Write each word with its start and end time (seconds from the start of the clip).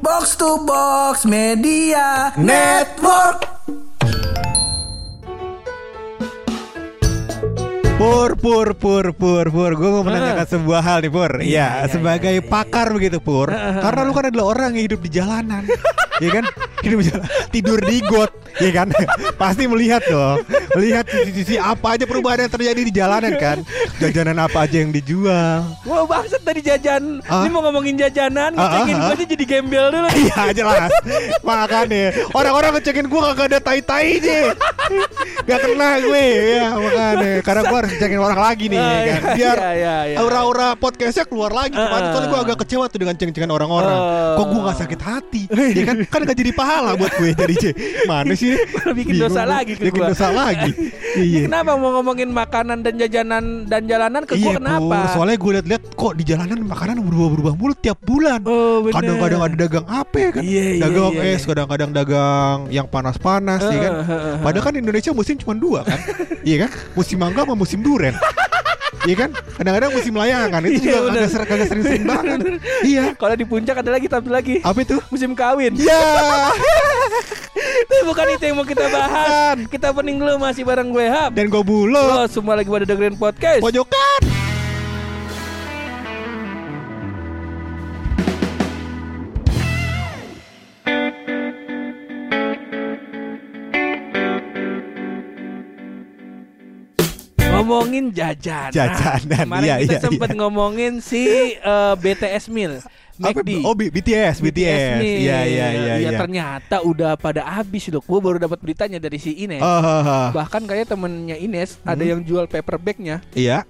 Box 0.00 0.32
to 0.40 0.64
Box 0.64 1.28
Media 1.28 2.32
Network. 2.40 3.44
Pur, 8.00 8.32
pur, 8.40 8.72
pur, 8.80 9.12
pur, 9.12 9.44
pur. 9.52 9.70
Gue 9.76 9.90
mau 9.92 10.00
menanyakan 10.00 10.48
sebuah 10.48 10.80
hal 10.80 10.98
nih, 11.04 11.12
pur. 11.12 11.44
Iya, 11.44 11.44
iya, 11.44 11.68
sebagai 11.84 12.32
pakar 12.48 12.96
begitu, 12.96 13.20
pur. 13.20 13.52
Karena 13.52 14.00
lu 14.08 14.16
kan 14.16 14.32
adalah 14.32 14.56
orang 14.56 14.80
yang 14.80 14.88
hidup 14.88 15.04
di 15.04 15.10
jalanan, 15.12 15.68
Iya 16.16 16.30
kan? 16.40 16.44
Hidup 16.80 16.98
di 17.04 17.06
jalan, 17.12 17.28
tidur 17.52 17.80
di 17.84 18.00
got, 18.08 18.32
Iya 18.58 18.70
kan? 18.74 18.88
Pasti 19.40 19.64
melihat 19.64 20.02
dong, 20.04 20.42
melihat 20.74 21.04
sisi-sisi 21.06 21.56
apa 21.56 21.94
aja 21.94 22.04
perubahan 22.04 22.42
yang 22.42 22.52
terjadi 22.52 22.80
di 22.80 22.92
jalanan 22.92 23.32
kan? 23.36 23.58
Jajanan 23.98 24.36
apa 24.40 24.66
aja 24.66 24.76
yang 24.80 24.90
dijual? 24.90 25.62
Wah 25.84 26.02
bangsat 26.02 26.40
tadi 26.40 26.60
jajan 26.60 27.22
Ah? 27.22 27.42
Ini 27.42 27.48
mau 27.48 27.62
ngomongin 27.62 27.94
jajanan 27.94 28.52
Ah, 28.54 28.80
Ngecekin 28.80 28.94
ah, 28.94 29.00
gue 29.00 29.06
ah. 29.06 29.16
aja 29.16 29.24
jadi 29.26 29.44
gembel 29.44 29.86
dulu 29.90 30.08
Iya 30.24 30.42
jelas 30.50 30.90
Makanya 31.40 32.04
Orang-orang 32.32 32.70
ngecekin 32.74 33.06
gue 33.06 33.20
kagak 33.22 33.46
ada 33.52 33.58
tai-tainya 33.60 34.40
Gak 35.44 35.58
kena 35.62 35.88
gue 36.00 36.24
Ya 36.56 36.68
makanya 36.74 37.32
Karena 37.42 37.62
gue 37.62 37.76
harus 37.76 37.90
ngecekin 37.94 38.20
orang 38.20 38.40
lagi 38.40 38.64
nih 38.66 38.78
Ah, 38.80 38.88
kan 38.88 38.98
iya, 39.00 39.34
Biar 39.36 39.56
iya, 39.56 39.70
iya, 39.74 39.96
iya. 40.10 40.16
aura-aura 40.18 40.68
podcastnya 40.74 41.24
keluar 41.24 41.52
lagi 41.52 41.76
Ah. 41.76 42.10
soalnya 42.12 42.28
gue 42.28 42.40
agak 42.40 42.56
kecewa 42.64 42.84
tuh 42.88 42.98
dengan 42.98 43.14
ceng-cengan 43.14 43.50
orang-orang 43.50 43.98
Oh. 44.00 44.36
Kok 44.40 44.46
gue 44.54 44.60
gak 44.64 44.78
sakit 44.80 45.00
hati 45.02 45.42
Ya 45.78 45.82
kan 45.84 45.96
Kan 46.06 46.20
gak 46.24 46.36
jadi 46.36 46.52
pahala 46.52 46.96
buat 46.96 47.12
gue 47.14 47.30
jadi 47.34 47.54
C 47.54 47.64
Mana 48.06 48.32
sih 48.40 48.56
Bikin 48.96 49.20
Bingung 49.20 49.28
dosa 49.28 49.42
lagi 49.44 49.72
ke 49.76 49.82
Bikin 49.84 50.00
gua. 50.00 50.08
dosa 50.10 50.28
lagi. 50.32 50.70
Ini 51.10 51.20
Iya. 51.20 51.40
Kenapa 51.50 51.74
mau 51.74 51.90
ngomongin 51.98 52.30
makanan 52.30 52.80
dan 52.80 52.94
jajanan 52.96 53.44
dan 53.66 53.82
jalanan 53.84 54.22
ke 54.24 54.34
gue 54.34 54.46
Iya 54.46 54.56
kenapa? 54.56 54.80
Pur. 54.96 55.06
Soalnya 55.12 55.36
gue 55.36 55.50
liat-liat 55.58 55.82
Kok 55.92 56.12
di 56.16 56.24
jalanan 56.24 56.58
makanan 56.62 56.96
berubah-berubah 57.02 57.52
mulu 57.54 57.74
tiap 57.76 57.98
bulan. 58.00 58.40
Oh 58.46 58.80
kadang-kadang 58.88 59.40
ada 59.42 59.56
dagang 59.58 59.86
apa 59.86 60.16
ya 60.16 60.30
kan? 60.32 60.42
Iya, 60.42 60.62
iya, 60.70 60.80
dagang 60.80 61.12
iya, 61.12 61.22
es 61.28 61.42
iya. 61.42 61.48
kadang-kadang 61.50 61.90
dagang 61.92 62.58
yang 62.70 62.86
panas-panas 62.86 63.60
ya 63.60 63.78
kan? 63.80 63.92
Eh, 63.92 64.06
eh, 64.06 64.34
padahal 64.40 64.64
kan 64.64 64.74
Indonesia 64.74 65.10
musim 65.12 65.34
cuma 65.36 65.52
dua 65.52 65.84
kan? 65.84 65.98
Iya 66.48 66.66
kan? 66.66 66.70
Musim 66.94 67.20
mangga 67.20 67.44
sama 67.44 67.52
musim 67.52 67.84
duren 67.84 68.16
Iya 69.00 69.16
kan? 69.16 69.30
Kadang-kadang 69.32 69.90
musim 69.96 70.12
layangan. 70.12 70.60
Itu 70.62 70.84
Iya, 70.84 70.98
juga 71.00 71.24
ser- 71.24 71.48
kagak 71.48 71.68
sering-sering 71.68 72.04
banget. 72.04 72.38
Iya. 72.84 73.04
Kalau 73.16 73.32
di 73.32 73.46
puncak 73.48 73.80
ada 73.80 73.90
lagi 73.90 74.06
tapi 74.06 74.28
lagi. 74.28 74.54
Apa 74.60 74.78
itu? 74.84 75.00
Musim 75.08 75.32
kawin. 75.32 75.72
Ya 75.74 75.96
Tapi 75.96 77.59
bukan 78.04 78.26
itu 78.36 78.42
yang 78.50 78.56
mau 78.58 78.66
kita 78.66 78.86
bahas. 78.90 79.56
Kita 79.68 79.94
pening 79.94 80.20
dulu 80.20 80.36
masih 80.40 80.62
bareng 80.66 80.90
gue 80.92 81.06
Hap. 81.08 81.30
Dan 81.32 81.48
gue 81.48 81.62
bulo. 81.62 82.00
Lo 82.00 82.24
semua 82.28 82.58
lagi 82.58 82.68
pada 82.68 82.84
dengerin 82.84 83.16
podcast. 83.16 83.62
Pojokan. 83.62 84.20
Ngomongin 97.60 98.10
jajanan. 98.10 98.72
Jajanan, 98.72 99.46
Kemarin 99.46 99.68
iya, 99.68 99.76
kita 99.84 99.94
iya, 99.94 100.02
sempet 100.02 100.28
iya. 100.32 100.38
ngomongin 100.42 100.92
si 100.98 101.54
eh, 101.54 101.94
BTS 102.00 102.48
Meal 102.50 102.82
McD 103.20 103.50
oh 103.60 103.72
B- 103.72 103.90
BTS 103.90 104.40
BTS 104.40 104.98
iya 104.98 105.38
iya 105.40 105.40
iya 105.44 105.66
Iya, 105.70 105.94
iya 106.00 106.10
ternyata 106.16 106.80
udah 106.80 107.14
pada 107.14 107.44
habis 107.44 107.86
loh. 107.86 108.00
Gue 108.00 108.18
baru 108.18 108.36
dapat 108.36 108.58
beritanya 108.58 108.96
dari 108.96 109.16
si 109.16 109.36
Ines. 109.36 109.60
Oh, 109.60 109.68
oh, 109.78 110.00
oh. 110.00 110.28
Bahkan 110.32 110.64
kayak 110.64 110.88
temennya 110.88 111.36
Ines 111.36 111.76
ada 111.82 111.98
Hmm. 111.98 112.10
yang 112.10 112.20
jual 112.22 112.44
paper 112.44 112.76
bagnya 112.76 113.20
iya 113.32 113.68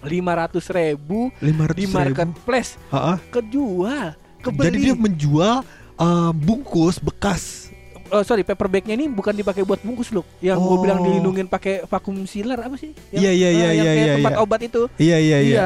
lima 0.00 0.32
ratus 0.36 0.68
ribu 0.68 1.28
lima 1.38 1.66
di 1.68 1.84
marketplace 1.84 2.78
Heeh. 2.88 3.16
kejual 3.28 4.14
kebeli. 4.40 4.64
Jadi 4.64 4.76
dia 4.80 4.94
menjual 4.94 5.56
eh, 5.96 6.30
bungkus 6.32 6.96
bekas. 6.96 7.68
Oh, 8.06 8.22
sorry 8.22 8.40
paper 8.40 8.70
bagnya 8.70 8.94
ini 8.94 9.08
bukan 9.08 9.34
dipakai 9.34 9.60
buat 9.60 9.82
bungkus 9.82 10.08
loh. 10.08 10.22
Yang 10.38 10.62
gue 10.62 10.70
Oh. 10.70 10.78
bilang 10.78 10.98
dilindungin 11.00 11.44
pakai 11.44 11.82
vakum 11.84 12.22
sealer 12.22 12.54
apa 12.56 12.76
sih? 12.76 12.94
Yang- 13.10 13.18
Iya, 13.18 13.30
iya, 13.32 13.48
eh, 13.48 13.50
iya, 13.50 13.66
yang 13.66 13.74
iya, 13.74 13.82
kayak 13.84 13.98
iya, 13.98 14.14
tempat 14.14 14.32
iya. 14.32 14.38
obat 14.40 14.60
itu. 14.62 14.82
Iya 14.96 15.16
iya 15.18 15.38
iya. 15.42 15.58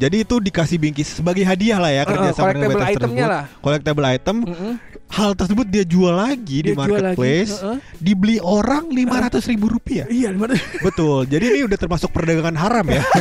Jadi 0.00 0.16
itu 0.24 0.34
dikasih 0.40 0.80
bingkis 0.80 1.08
sebagai 1.12 1.44
hadiah 1.44 1.76
lah 1.76 1.92
ya 1.92 2.02
kerja 2.08 2.32
sama 2.32 2.56
dengan 2.56 2.80
itemnya 2.80 2.96
tersebut. 2.96 3.28
lah. 3.28 3.44
Collectible 3.60 4.06
item. 4.08 4.36
Mm-mm. 4.48 4.72
Hal 5.10 5.34
tersebut 5.34 5.66
dia 5.66 5.84
jual 5.84 6.14
lagi 6.14 6.64
di 6.64 6.70
Dia 6.70 6.78
jual 6.78 6.86
lagi. 6.88 7.18
marketplace. 7.18 7.52
Heeh. 7.60 7.78
Dibeli 7.98 8.36
orang 8.40 8.88
lima 8.88 9.20
ratus 9.20 9.44
ribu 9.44 9.68
rupiah. 9.68 10.06
Iya, 10.08 10.32
Betul. 10.80 11.26
Jadi 11.26 11.44
ini 11.50 11.60
udah 11.66 11.76
termasuk 11.76 12.08
perdagangan 12.08 12.56
haram 12.56 12.86
ya. 12.88 13.02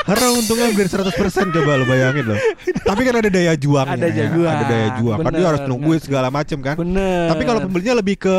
Haram 0.00 0.32
untungnya 0.34 0.66
hampir 0.72 0.90
100% 0.90 1.06
coba 1.54 1.78
lo 1.78 1.84
bayangin 1.86 2.34
loh. 2.34 2.38
Tapi 2.82 3.00
kan 3.06 3.14
ada 3.22 3.30
daya 3.30 3.54
juangnya. 3.54 3.94
Ada 3.94 4.06
daya 4.10 4.16
ya. 4.16 4.26
juang. 4.32 4.50
Ada 4.50 4.64
daya 4.66 4.88
juang. 4.98 5.18
Kan 5.20 5.22
dia 5.22 5.30
Bener, 5.36 5.46
harus 5.46 5.62
nungguin 5.70 5.92
bener. 5.92 6.06
segala 6.10 6.28
macem 6.34 6.58
kan. 6.58 6.74
Bener. 6.74 7.26
Tapi 7.30 7.42
kalau 7.46 7.60
pembelinya 7.62 7.94
lebih 7.94 8.16
ke 8.18 8.36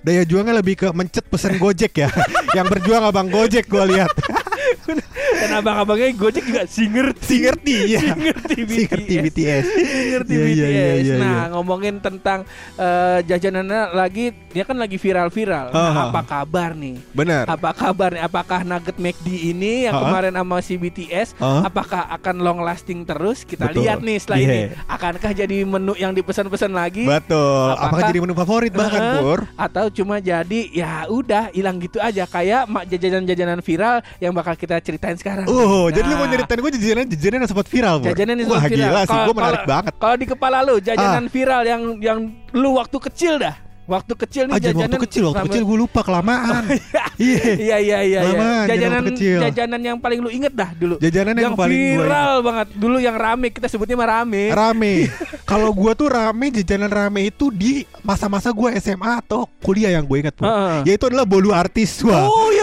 daya 0.00 0.22
juangnya 0.24 0.54
lebih 0.56 0.74
ke 0.80 0.88
mencet 0.96 1.24
pesan 1.28 1.60
Gojek 1.60 1.92
ya. 1.92 2.08
Yang 2.56 2.66
berjuang 2.72 3.02
abang 3.04 3.28
Gojek 3.28 3.68
gua 3.68 3.84
lihat. 3.84 4.08
Dan 5.36 5.50
abang-abangnya 5.54 6.08
Gojek 6.12 6.44
juga 6.44 6.62
si 6.64 6.84
ngerti. 6.84 7.22
si 7.22 7.36
ngerti 7.40 7.74
ya. 7.88 8.00
Si 8.00 8.08
ngerti 8.10 8.58
Si 8.60 8.80
ngerti 8.84 9.14
BTS. 9.20 9.64
Si 9.66 9.82
ngerti 10.08 10.32
Iya, 10.32 10.44
BTS. 10.44 10.56
iya, 10.56 10.66
iya, 10.68 10.94
iya, 10.96 11.14
nah, 11.16 11.26
iya. 11.26 11.42
ngomongin 11.52 11.94
tentang 11.98 12.42
eh, 12.76 13.18
jajanannya 13.24 13.92
lagi 13.92 14.24
dia 14.48 14.64
kan 14.64 14.74
lagi 14.74 14.96
viral-viral. 14.96 15.70
Nah, 15.70 15.78
Ah. 15.80 16.02
apa 16.08 16.20
kabar 16.22 16.72
nih? 16.72 16.98
Benar. 17.12 17.44
Apa 17.46 17.70
kabar 17.70 18.10
nih? 18.12 18.22
Apakah 18.22 18.60
nugget 18.62 18.96
McD 18.96 19.26
ini 19.48 19.86
yang 19.86 19.94
Ah. 19.94 20.02
kemarin 20.02 20.34
sama 20.34 20.56
si 20.60 20.74
BTS 20.74 21.34
Ah. 21.36 21.64
apakah 21.64 22.10
akan 22.10 22.36
long 22.38 22.60
lasting 22.60 23.02
terus? 23.02 23.42
Kita 23.42 23.68
Betul. 23.68 23.84
lihat 23.84 23.98
nih 24.00 24.16
setelah 24.16 24.38
Iya. 24.38 24.46
ini. 24.46 24.60
Akankah 24.86 25.32
jadi 25.32 25.58
menu 25.62 25.94
yang 25.94 26.12
dipesan-pesan 26.12 26.70
lagi? 26.70 27.04
Betul. 27.04 27.38
Apakah, 27.70 27.86
Apakah- 27.88 28.08
jadi 28.08 28.20
menu 28.20 28.34
favorit 28.34 28.72
bahkan 28.72 29.00
Heeh. 29.00 29.18
Pur? 29.20 29.40
atau 29.52 29.86
cuma 29.90 30.16
jadi 30.18 30.60
ya 30.70 31.04
udah 31.06 31.50
hilang 31.50 31.76
gitu 31.78 31.98
aja 31.98 32.24
kayak 32.24 32.64
mak 32.66 32.84
jajanan-jajanan 32.86 33.60
viral 33.60 34.00
yang 34.18 34.32
bakal 34.32 34.54
kita 34.60 34.76
ceritain 34.78 35.16
sekarang. 35.16 35.48
Oh, 35.48 35.88
jadi 35.88 36.04
lu 36.04 36.12
Nah. 36.12 36.18
mau 36.18 36.28
nyeritain 36.28 36.60
gue 36.60 36.70
jajanan 36.76 37.06
jajanan 37.08 37.38
yang 37.40 37.50
sempat 37.50 37.66
viral, 37.66 37.94
Pur? 37.98 38.06
Jajanan 38.12 38.34
yang 38.36 38.46
Wah, 38.46 38.54
sempat 38.58 38.70
viral. 38.70 38.84
gila 38.86 39.00
sih, 39.02 39.18
gue 39.18 39.34
menarik 39.34 39.56
kalau- 39.56 39.70
banget. 39.72 39.92
Kalau 39.96 40.16
di 40.16 40.26
kepala 40.28 40.56
lu 40.60 40.74
jajanan 40.78 41.24
viral 41.26 41.62
yang 41.64 41.82
yang 41.98 42.18
lu 42.52 42.76
waktu 42.76 42.96
kecil 43.02 43.34
dah. 43.36 43.56
Waktu 43.90 44.14
kecil 44.14 44.42
nih 44.46 44.54
Aja 44.54 44.70
jajanan 44.70 44.86
waktu 44.86 45.02
kecil, 45.02 45.22
waktu 45.26 45.46
kecil 45.50 45.62
gue 45.66 45.78
lupa 45.80 46.00
kelamaan. 46.04 46.62
Iya. 47.20 47.52
Iya 47.52 47.76
iya 47.76 47.98
iya. 48.00 48.20
Lama, 48.24 48.64
iya. 48.64 48.72
jajanan 48.72 49.02
kecil. 49.12 49.38
jajanan 49.44 49.80
yang 49.84 49.98
paling 50.00 50.24
lu 50.24 50.32
inget 50.32 50.56
dah 50.56 50.72
dulu. 50.72 50.96
Jajanan 50.96 51.36
yang, 51.36 51.52
paling 51.52 51.76
gua 51.76 52.00
viral 52.00 52.34
banget 52.40 52.68
dulu 52.72 52.96
yang 52.96 53.12
rame 53.12 53.52
kita 53.52 53.68
sebutnya 53.68 53.92
mah 53.92 54.08
rame. 54.14 54.48
rame. 54.48 54.94
Kalau 55.50 55.68
gua 55.70 55.92
tuh 55.92 56.08
rame 56.08 56.48
jajanan 56.48 56.88
rame 56.88 57.28
itu 57.28 57.52
di 57.52 57.84
masa-masa 58.00 58.48
gua 58.50 58.72
SMA 58.72 59.20
atau 59.20 59.44
kuliah 59.60 59.92
yang 59.92 60.08
gue 60.08 60.16
ingat, 60.16 60.32
Pur. 60.32 60.48
Heeh. 60.48 60.88
Yaitu 60.88 61.12
adalah 61.12 61.28
bolu 61.28 61.52
artis, 61.52 62.00
wah. 62.00 62.24
Oh 62.24 62.48
iya. 62.48 62.59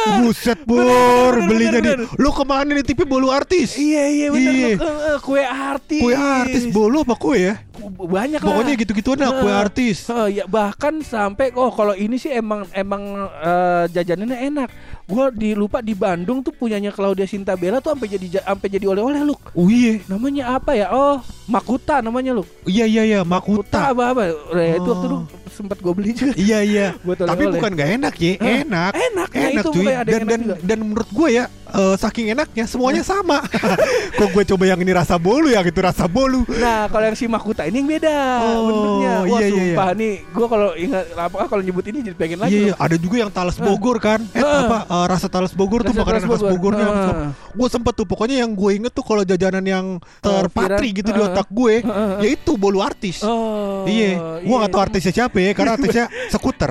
Buset, 0.00 0.58
Pur. 0.64 0.80
bener, 0.80 1.48
Belinya 1.48 1.80
bener, 1.80 1.98
di 2.08 2.20
Lu 2.22 2.30
ke 2.32 2.44
mana 2.44 2.70
di 2.72 2.84
TV 2.84 3.04
bolu 3.04 3.28
artis? 3.28 3.76
Iya 3.76 4.04
iya 4.08 4.26
bener. 4.32 4.52
Iya. 4.54 4.74
Lu 4.80 4.88
eh, 4.88 5.18
kue 5.20 5.42
artis. 5.44 6.00
Kue 6.00 6.14
artis 6.16 6.62
bolu 6.72 7.04
apa 7.04 7.14
kue 7.16 7.38
ya? 7.38 7.54
banyak. 7.80 8.40
Pokoknya 8.44 8.74
gitu-gituan 8.76 9.18
lah 9.24 9.40
kue 9.40 9.48
Heeh. 9.48 9.64
artis. 9.64 10.04
Heeh, 10.08 10.28
ya 10.40 10.44
bahkan 10.44 11.00
sampai 11.00 11.52
oh 11.56 11.72
kalau 11.72 11.96
ini 11.96 12.16
sih 12.20 12.32
emang 12.32 12.64
emang 12.72 13.02
eh, 13.40 13.84
jajanannya 13.92 14.38
enak. 14.52 14.68
Gua 15.10 15.26
di 15.28 15.50
lupa 15.52 15.78
di 15.80 15.92
Bandung 15.92 16.38
tuh 16.38 16.50
punyanya 16.50 16.88
Claudia 16.88 17.26
Sintabella 17.26 17.78
tuh 17.78 17.90
sampai 17.90 18.08
jadi 18.08 18.26
ja- 18.30 18.46
sampai 18.46 18.68
jadi 18.70 18.86
oleh-oleh 18.86 19.20
lu. 19.20 19.34
Oh 19.52 19.66
iya. 19.66 19.98
Namanya 20.06 20.54
apa 20.54 20.72
ya? 20.72 20.86
Oh, 20.88 21.18
Makuta 21.44 21.98
namanya 21.98 22.30
lu. 22.30 22.46
Iya 22.62 22.86
iya 22.86 23.02
iya, 23.04 23.20
Makuta. 23.20 23.90
apa 23.90 24.04
apa? 24.08 24.22
Eh, 24.54 24.78
Itu 24.78 24.86
Oh. 24.86 24.92
waktu 24.92 25.06
dulu 25.08 25.18
sempat 25.50 25.76
gue 25.76 25.92
beli 25.92 26.10
juga. 26.12 26.32
Iya 26.32 26.58
iya. 26.62 26.86
Buat 27.04 27.18
Tapi 27.20 27.26
oleh-oleh. 27.42 27.54
bukan 27.58 27.70
gak 27.74 27.90
enak 27.92 28.14
ya, 28.16 28.32
enak. 28.38 28.92
Enak, 28.94 29.28
nah 29.28 29.42
Enak 29.42 29.50
itu 29.58 29.68
cuy. 29.68 29.82
makanya 29.82 29.98
ada 29.98 30.06
Dan 30.06 30.14
yang 30.14 30.30
enak 30.30 30.46
dan 30.56 30.68
dan 30.70 30.78
menurut 30.80 31.10
gue 31.10 31.28
ya 31.32 31.44
eh, 31.70 31.94
saking 31.96 32.26
enaknya 32.30 32.64
semuanya 32.64 33.00
sama. 33.00 33.40
Kok 34.18 34.28
gue 34.30 34.44
coba 34.46 34.64
yang 34.66 34.78
ini 34.78 34.90
rasa 34.90 35.16
bolu 35.16 35.48
yang 35.48 35.62
itu 35.62 35.78
rasa 35.78 36.04
bolu. 36.04 36.42
Nah, 36.50 36.86
kalau 36.86 37.04
yang 37.04 37.14
si 37.14 37.24
Makuta 37.24 37.64
ini 37.64 37.78
yang 37.78 37.88
beda 37.88 38.16
Oh, 38.40 38.60
bentuknya. 38.64 39.12
Wah, 39.20 39.26
iya, 39.26 39.38
iya, 39.40 39.46
iya. 39.46 39.54
sumpah 39.72 39.88
nih, 39.92 40.12
gua 40.30 40.46
kalau 40.46 40.68
ingat 40.74 41.04
apa 41.12 41.36
kalau 41.46 41.60
nyebut 41.60 41.84
ini 41.84 41.98
jadi 42.02 42.16
pengen 42.16 42.38
lagi. 42.38 42.52
Iya, 42.52 42.62
iya, 42.62 42.74
ada 42.76 42.96
juga 42.96 43.16
yang 43.18 43.30
talas 43.30 43.56
Bogor 43.56 43.96
kan. 43.98 44.20
Eh, 44.30 44.40
Ah. 44.40 44.64
apa 44.64 44.78
eh, 44.84 45.06
rasa 45.06 45.26
talas 45.26 45.52
Bogor 45.52 45.80
tuh 45.80 45.92
Rasa 45.92 46.00
makanan 46.00 46.20
talas 46.20 46.30
khas 46.30 46.42
Bogor. 46.42 46.72
Bogornya. 46.74 46.86
Ah. 46.86 47.30
Gue 47.50 47.68
sempet 47.68 47.92
tuh 47.94 48.04
pokoknya 48.04 48.42
yang 48.42 48.50
gue 48.50 48.70
inget 48.74 48.90
tuh 48.90 49.02
kalau 49.02 49.22
jajanan 49.22 49.62
yang 49.62 49.86
terpatri 50.20 50.90
viral. 50.90 50.98
gitu 50.98 51.10
di 51.10 51.20
Ah. 51.20 51.26
otak 51.28 51.48
gue, 51.48 51.74
yaitu 52.20 52.52
bolu 52.54 52.80
artis. 52.80 53.22
Oh. 53.22 53.84
Iya, 53.84 54.40
gue 54.40 54.56
gak 54.56 54.70
tahu 54.70 54.82
artisnya 54.82 55.12
siapa 55.14 55.36
ya, 55.38 55.52
karena 55.52 55.72
artisnya 55.74 56.04
skuter. 56.32 56.70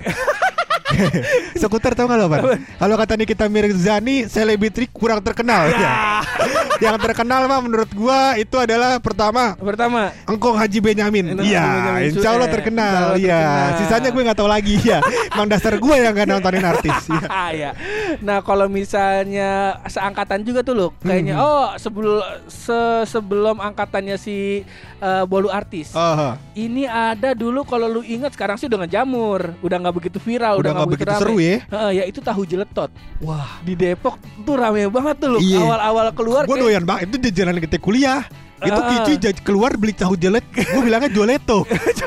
Skuter 1.61 1.93
tau 1.93 2.05
gak 2.05 2.17
lo 2.17 2.25
Pan? 2.27 2.41
Kalau 2.59 2.95
kata 2.95 3.13
Nikita 3.15 3.45
Mirzani 3.45 4.25
Selebriti 4.25 4.87
kurang 4.87 5.19
terkenal 5.19 5.69
ya. 5.69 5.91
Yang 6.83 6.95
terkenal 7.03 7.43
mah 7.45 7.59
menurut 7.59 7.91
gua 7.91 8.35
Itu 8.35 8.55
adalah 8.55 8.97
pertama 8.97 9.51
Pertama, 9.53 10.15
Engkong 10.23 10.55
Haji 10.55 10.79
Benyamin 10.79 11.25
Iya 11.39 11.67
Insya 12.05 12.33
Allah 12.33 12.47
terkenal 12.47 13.15
Iya. 13.15 13.75
Sisanya 13.77 14.09
gue 14.09 14.21
gak 14.23 14.39
tahu 14.39 14.47
lagi 14.47 14.79
ya 14.79 15.03
Emang 15.29 15.47
dasar 15.47 15.75
gue 15.75 15.95
yang 15.95 16.11
gak 16.11 16.27
nontonin 16.27 16.63
artis 16.63 16.97
ya. 17.05 17.21
Ah, 17.27 17.51
ya. 17.61 17.71
Nah, 18.19 18.41
kalau 18.41 18.65
misalnya 18.65 19.49
seangkatan 19.85 20.41
juga 20.41 20.61
tuh 20.61 20.75
loh, 20.75 20.89
kayaknya 20.99 21.31
Hmm. 21.31 21.45
oh 21.45 21.67
sebelum 21.75 22.19
se- 22.47 23.05
sebelum 23.05 23.61
angkatannya 23.61 24.17
si 24.17 24.65
eh, 24.99 25.23
Bolu 25.23 25.47
artis. 25.47 25.93
Oh, 25.93 26.35
Ini 26.51 26.83
ada 26.83 27.31
dulu 27.31 27.63
kalau 27.63 27.87
lu 27.87 28.01
ingat 28.01 28.33
sekarang 28.33 28.57
sih 28.57 28.67
udah 28.67 28.83
ngejamur, 28.83 29.55
udah 29.61 29.77
nggak 29.79 29.95
begitu 29.95 30.17
viral, 30.17 30.59
Udah 30.59 30.59
udah 30.59 30.71
nggak 30.75 30.88
begitu 30.89 31.07
rame. 31.07 31.19
seru 31.19 31.35
ya. 31.37 31.55
Heeh, 31.63 31.91
ya 31.93 32.03
itu 32.05 32.19
tahu 32.19 32.41
jeletot 32.43 32.89
Wah 33.19 33.61
di 33.61 33.73
Depok 33.73 34.15
tuh 34.39 34.55
rame 34.55 34.85
banget 34.87 35.15
tuh 35.17 35.29
loh. 35.31 35.39
Iya. 35.39 35.59
Awal-awal 35.59 36.05
keluar 36.11 36.41
Gue 36.43 36.57
doyan 36.57 36.83
banget 36.83 37.07
Itu 37.07 37.17
di 37.17 37.29
jalan 37.29 37.55
ketika 37.57 37.79
kuliah 37.79 38.21
itu 38.59 38.75
Ah. 38.75 39.07
Kici 39.07 39.15
keluar 39.39 39.71
beli 39.73 39.93
tahu 39.93 40.13
jelet 40.13 40.43
Gue 40.51 40.81
bilangnya 40.81 41.07
joleto 41.15 41.63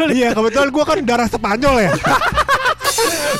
Iya 0.07 0.33
kebetulan 0.33 0.69
gue 0.69 0.85
kan 0.85 0.97
darah 1.01 1.25
Spanyol 1.25 1.77
ya 1.81 1.91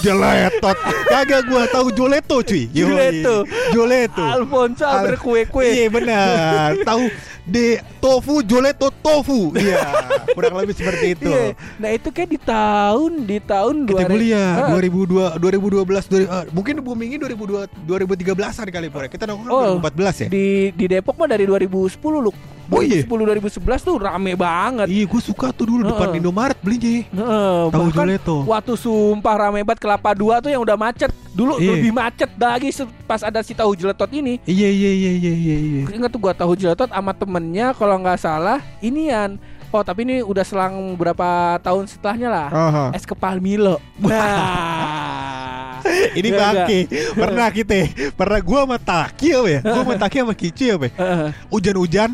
Jeletot 0.01 0.77
Kagak 1.05 1.43
gue 1.45 1.63
tahu 1.69 1.87
joleto 1.93 2.41
cuy. 2.41 2.67
Joleto. 2.69 3.45
Joleto 3.71 4.25
Alfonso 4.25 4.83
Al- 4.83 5.05
berkue-kue. 5.07 5.67
Iya 5.67 5.87
benar 5.89 6.81
Tahu 6.81 7.05
de 7.43 7.67
tofu 7.99 8.39
joleto 8.41 8.87
tofu 8.95 9.51
Iya 9.53 9.83
kurang 10.37 10.55
lebih 10.55 10.73
seperti 10.73 11.07
itu 11.13 11.27
Iya. 11.27 11.59
Nah 11.77 11.91
itu 11.91 12.09
kayak 12.09 12.31
di 12.31 12.39
tahun 12.39 13.13
di 13.25 13.39
tahun 13.39 13.75
Kita 13.85 14.07
2000 14.07 14.15
kuliah 14.15 14.51
Ah, 14.55 14.69
2002 14.71 15.43
2012 15.43 16.07
2000, 16.07 16.23
eh, 16.23 16.45
mungkin 16.51 16.75
boomingnya 16.79 17.19
2002 17.21 17.67
2013an 17.83 18.67
kali 18.69 18.87
Pur. 18.87 19.03
Kita 19.07 19.25
nongkrong 19.25 19.51
Oh. 19.51 19.63
2014 19.77 20.23
ya. 20.23 20.29
di 20.29 20.47
di 20.71 20.85
Depok 20.87 21.17
mah 21.17 21.27
dari 21.27 21.43
2010 21.43 21.91
lu. 22.21 22.31
Oh, 22.71 22.81
iya? 22.81 23.03
2010 23.05 23.59
2011 23.59 23.83
tuh 23.83 23.97
rame 23.99 24.33
banget. 24.33 24.87
Iya, 24.89 25.05
gue 25.05 25.21
suka 25.21 25.51
tuh 25.51 25.67
dulu 25.67 25.83
depan 25.85 26.09
Heeh. 26.09 26.21
Indomaret 26.23 26.57
belinya. 26.57 27.05
Heeh, 27.05 27.61
Tahu 27.69 27.83
bahkan 27.85 28.07
Joleto. 28.09 28.37
waktu 28.47 28.73
sumpah 28.75 29.35
rame 29.37 29.61
banget 29.61 29.81
kelapa 29.83 30.11
dua 30.15 30.39
tuh 30.39 30.49
yang 30.49 30.63
udah 30.63 30.79
macet. 30.79 31.11
Dulu 31.33 31.59
Iya. 31.59 31.69
lebih 31.75 31.93
macet 31.93 32.31
lagi 32.33 32.69
pas 33.03 33.21
ada 33.21 33.41
si 33.41 33.53
tahu 33.53 33.73
jeletot 33.73 34.09
ini. 34.11 34.41
Iya 34.45 34.69
iya 34.69 34.91
iya 34.91 35.13
iya 35.13 35.33
iya. 35.35 35.57
iya. 35.59 35.81
Ingat 35.91 36.09
tuh 36.09 36.21
gua 36.21 36.33
tahu 36.33 36.53
jeletot 36.55 36.89
sama 36.89 37.13
temennya 37.33 37.73
kalau 37.73 37.97
nggak 37.97 38.21
salah 38.21 38.61
inian. 38.85 39.41
Oh 39.73 39.81
tapi 39.81 40.05
ini 40.05 40.21
udah 40.21 40.45
selang 40.45 40.77
berapa 41.01 41.57
tahun 41.65 41.89
setelahnya 41.89 42.29
lah. 42.29 42.49
Aha. 42.53 42.85
Es 42.93 43.09
kepal 43.09 43.41
Milo. 43.41 43.81
Nah. 43.97 45.42
Ini 46.19 46.29
bangke. 46.33 46.79
Pernah 47.13 47.49
kita, 47.51 47.75
pernah 48.15 48.41
gua 48.41 48.61
sama 48.65 48.79
Taki 48.79 49.29
ya? 49.33 49.61
Gua 49.61 49.83
sama 49.83 49.95
Taki 49.99 50.17
sama 50.23 50.35
Kici 50.35 50.65
ya? 50.71 50.77
Heeh. 50.79 51.29
Hujan-hujan 51.51 52.11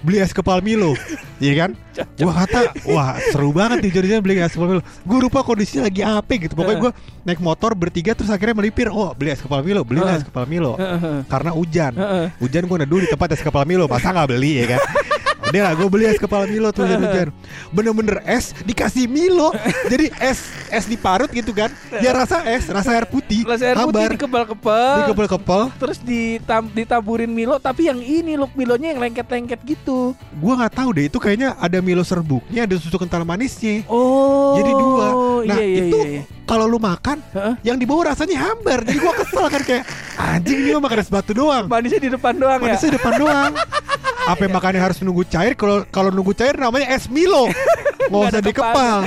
beli 0.00 0.18
es 0.18 0.32
kepal 0.32 0.60
Milo. 0.64 0.96
Iya 1.40 1.66
kan? 1.66 1.70
Gua 2.16 2.32
kata, 2.32 2.72
wah 2.88 3.18
seru 3.32 3.52
banget 3.52 3.84
nih 3.84 3.90
hujan-hujan 3.92 4.20
beli 4.24 4.34
es 4.40 4.54
kepal 4.54 4.68
Milo. 4.78 4.82
Gua 5.04 5.18
lupa 5.20 5.40
kondisinya 5.44 5.88
lagi 5.88 6.02
apa 6.04 6.32
gitu. 6.36 6.54
Pokoknya 6.56 6.78
gua 6.80 6.92
naik 7.24 7.40
motor 7.42 7.76
bertiga 7.76 8.16
terus 8.16 8.32
akhirnya 8.32 8.56
melipir, 8.56 8.88
oh 8.88 9.12
beli 9.12 9.34
es 9.34 9.40
kepal 9.42 9.60
Milo, 9.60 9.84
beli 9.84 10.00
es 10.04 10.24
kepal 10.24 10.48
Milo. 10.48 10.76
Karena 11.28 11.50
hujan. 11.52 11.92
Hujan 12.40 12.64
gue 12.66 12.78
neduh 12.84 13.00
di 13.00 13.08
tempat 13.08 13.36
es 13.36 13.42
kepala 13.42 13.64
Milo 13.64 13.84
Masa 13.88 14.12
gak 14.12 14.28
beli 14.32 14.62
ya 14.62 14.76
kan 14.76 14.80
Udah 15.50 15.62
lah 15.66 15.72
gue 15.74 15.88
beli 15.90 16.06
es 16.06 16.14
kepala 16.14 16.46
Milo 16.46 16.70
tuh 16.70 16.86
hujan-hujan 16.86 17.34
Bener-bener 17.74 18.22
es 18.22 18.54
dikasih 18.62 19.10
Milo 19.10 19.50
Jadi 19.90 20.14
es 20.22 20.46
es 20.70 20.86
diparut 20.86 21.26
gitu 21.34 21.50
kan 21.50 21.74
Ya 21.98 22.14
rasa 22.14 22.46
es, 22.46 22.70
rasa 22.70 22.94
air 22.94 23.02
putih 23.10 23.42
Rasa 23.42 23.66
air 23.66 23.76
putih 23.82 23.98
Hambar 23.98 24.10
dikepal-kepal. 24.14 24.94
Dikepel-kepel 25.02 25.62
Terus 25.82 25.98
ditam 25.98 26.70
ditaburin 26.70 27.26
Milo 27.26 27.58
tapi 27.58 27.90
yang 27.90 27.98
ini 27.98 28.38
look 28.38 28.54
Milonya 28.54 28.94
yang 28.94 29.02
lengket-lengket 29.02 29.58
gitu. 29.66 30.14
Gue 30.38 30.52
gak 30.54 30.78
tahu 30.78 30.94
deh 30.94 31.10
itu 31.10 31.18
kayaknya 31.18 31.58
ada 31.58 31.82
Milo 31.82 32.06
serbuknya 32.06 32.70
Ada 32.70 32.78
susu 32.78 32.94
kental 32.94 33.26
manisnya 33.26 33.82
Oh. 33.90 34.54
Jadi 34.54 34.70
dua 34.70 35.08
Nah 35.50 35.56
iya, 35.58 35.64
iya, 35.66 35.82
itu 35.90 35.96
iya, 35.98 36.08
iya. 36.20 36.22
kalau 36.46 36.70
lu 36.70 36.78
makan 36.78 37.18
Heeh. 37.34 37.54
Yang 37.66 37.76
di 37.82 37.86
bawah 37.90 38.14
rasanya 38.14 38.38
hambar 38.38 38.86
Jadi 38.86 38.98
gue 39.02 39.12
kesel 39.18 39.44
kan 39.50 39.62
kayak 39.66 39.84
Anjing 40.14 40.58
ini 40.62 40.70
mah 40.78 40.82
makan 40.86 40.98
es 41.02 41.10
batu 41.10 41.32
doang 41.34 41.66
Manisnya 41.66 41.98
di 41.98 42.10
depan 42.14 42.38
doang 42.38 42.60
ya. 42.62 42.76
Manisnya 42.76 42.90
depan 42.94 43.12
doang. 43.18 43.52
Apa 44.26 44.44
makannya 44.46 44.80
harus 44.80 44.98
nunggu 45.00 45.24
cair? 45.24 45.54
Kalau 45.54 45.86
kalau 45.88 46.10
nunggu 46.10 46.32
cair 46.32 46.54
namanya 46.54 46.92
es 46.92 47.06
Milo. 47.06 47.48
Nggak 48.10 48.22
usah 48.32 48.42
dikepal. 48.42 48.98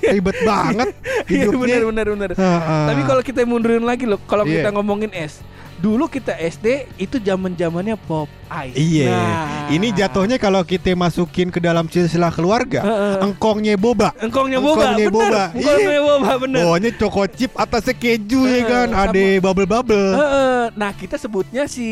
Ribet 0.00 0.38
banget 0.42 0.88
Iya 1.32 1.50
hidupnya. 1.50 1.76
benar 1.82 2.06
benar. 2.08 2.30
Heeh. 2.32 2.86
Tapi 2.88 3.00
kalau 3.02 3.22
kita 3.22 3.40
mundurin 3.42 3.82
lagi 3.82 4.06
loh, 4.06 4.22
kalau 4.24 4.46
Iya. 4.46 4.62
kita 4.62 4.68
ngomongin 4.70 5.10
es, 5.12 5.42
dulu 5.82 6.06
kita 6.06 6.30
SD 6.32 6.66
itu 6.96 7.18
zaman 7.18 7.52
zamannya 7.52 7.98
pop 7.98 8.30
ice. 8.48 8.76
Iya, 8.76 9.08
Nah. 9.08 9.66
ini 9.68 9.90
jatuhnya 9.90 10.36
kalau 10.36 10.62
kita 10.62 10.92
masukin 10.92 11.48
ke 11.48 11.58
dalam 11.58 11.88
silsilah 11.88 12.30
keluarga, 12.30 12.80
Heeh. 12.80 13.14
engkongnya 13.24 13.74
boba. 13.74 14.14
Engkongnya 14.16 14.60
boba, 14.60 14.76
Engkongnya 14.86 15.08
bener. 15.08 15.32
boba. 15.32 15.44
Engkongnya 15.50 15.90
Iya. 15.90 16.00
boba, 16.04 16.30
bener. 16.38 16.62
Bawahnya 16.62 16.90
choco 16.94 17.22
chip, 17.26 17.50
atasnya 17.54 17.94
keju 17.94 18.40
ya 18.44 18.52
Heeh, 18.54 18.62
kan, 18.62 18.88
ada 18.92 19.24
bubble 19.40 19.66
bubble. 19.66 20.08
Heeh. 20.14 20.62
Nah 20.72 20.90
kita 20.92 21.16
sebutnya 21.16 21.66
si 21.66 21.88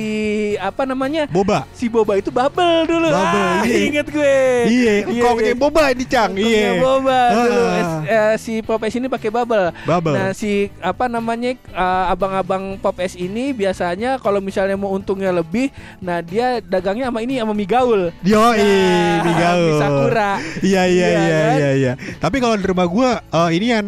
apa 0.57 0.85
namanya? 0.85 1.27
Boba. 1.27 1.67
Si 1.73 1.89
boba 1.89 2.15
itu 2.15 2.31
bubble 2.31 2.87
dulu. 2.87 3.09
Bubble, 3.09 3.43
ah, 3.43 3.65
iya. 3.65 3.79
inget 3.83 4.07
gue. 4.07 4.37
Iya, 4.69 4.93
engkongnya 5.09 5.55
boba 5.57 5.83
ini 5.91 6.05
cang. 6.05 6.31
Engkongnya 6.31 6.71
Iya. 6.71 6.79
boba 6.79 7.19
dulu. 7.35 7.63
Ah. 7.63 7.75
Es- 7.75 8.07
eh, 8.07 8.35
si 8.39 8.53
pop 8.61 8.81
es 8.81 8.95
ini 8.95 9.09
pakai 9.09 9.29
bubble. 9.29 9.75
Bubble. 9.83 10.15
Nah 10.15 10.31
si 10.31 10.53
apa 10.79 11.09
namanya 11.09 11.51
eh, 11.57 12.05
abang-abang 12.07 12.79
pop 12.79 12.95
es 12.99 13.17
ini 13.17 13.51
biasanya 13.81 14.21
kalau 14.21 14.45
misalnya 14.45 14.77
mau 14.77 14.93
untungnya 14.93 15.33
lebih, 15.33 15.73
nah 16.05 16.21
dia 16.21 16.61
dagangnya 16.61 17.09
sama 17.09 17.25
ini 17.25 17.41
sama 17.41 17.57
mie 17.57 17.65
gaul. 17.65 18.13
Yo, 18.21 18.37
Nah, 18.37 19.25
mie 19.25 19.35
gaul. 19.41 19.65
mie 19.65 19.81
sakura. 19.81 20.31
Iya 20.61 20.83
iya 20.85 20.85
Iya 20.85 21.09
iya 21.09 21.39
kan? 21.41 21.57
iya 21.57 21.71
iya. 21.73 21.93
Tapi 22.21 22.37
kalau 22.45 22.61
di 22.61 22.67
rumah 22.69 22.85
gua 22.85 23.11
eh, 23.25 23.51
ini 23.57 23.67
kan 23.73 23.85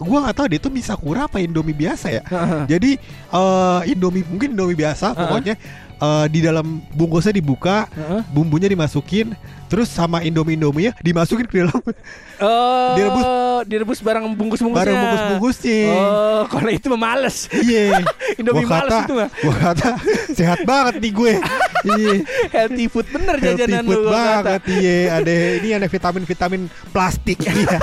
gua 0.00 0.18
nggak 0.24 0.34
tahu 0.34 0.46
deh 0.48 0.58
itu 0.58 0.68
mie 0.72 0.80
sakura 0.80 1.28
apa 1.28 1.44
Indomie 1.44 1.76
biasa 1.76 2.08
ya. 2.08 2.22
Jadi 2.64 2.96
eh, 3.30 3.80
Indomie 3.92 4.24
mungkin 4.24 4.56
Indomie 4.56 4.80
biasa 4.80 5.12
pokoknya 5.12 5.60
eh, 5.96 6.26
di 6.28 6.40
dalam 6.40 6.82
bungkusnya 6.90 7.32
dibuka, 7.32 7.86
Heeh. 7.90 8.20
bumbunya 8.30 8.66
dimasukin, 8.66 9.32
terus 9.66 9.88
sama 9.88 10.20
Indomie 10.20 10.54
Indomie 10.54 10.90
dimasukin 11.00 11.46
ke 11.46 11.64
dalam 11.64 11.78
Oh, 12.38 12.92
Direbus. 12.94 13.24
direbus 13.64 13.98
barang 14.00 14.24
bungkus-bungkusnya. 14.34 14.82
barang 14.84 14.96
bungkus-bungkusnya. 14.98 15.82
Oh, 15.90 16.42
kalau 16.50 16.70
itu 16.70 16.86
mah 16.90 17.00
males. 17.00 17.46
Iya. 17.50 18.02
Indomie 18.40 18.66
Gua 18.66 18.82
males 18.82 18.90
kata, 18.92 19.06
itu 19.06 19.14
mah. 19.14 19.28
Gua 19.40 19.54
kata 19.56 19.90
sehat 20.34 20.60
banget 20.64 20.94
nih 21.00 21.12
gue. 21.12 21.34
Iya. 21.84 22.24
Healthy 22.48 22.88
food 22.88 23.04
bener 23.12 23.36
Healthy 23.36 23.60
jajanan 23.60 23.84
food 23.84 24.00
lu 24.00 24.08
banget 24.08 24.60
iya 24.72 25.20
ada 25.20 25.34
ini 25.60 25.68
ada 25.76 25.84
vitamin-vitamin 25.84 26.62
plastik 26.96 27.36
iya 27.44 27.76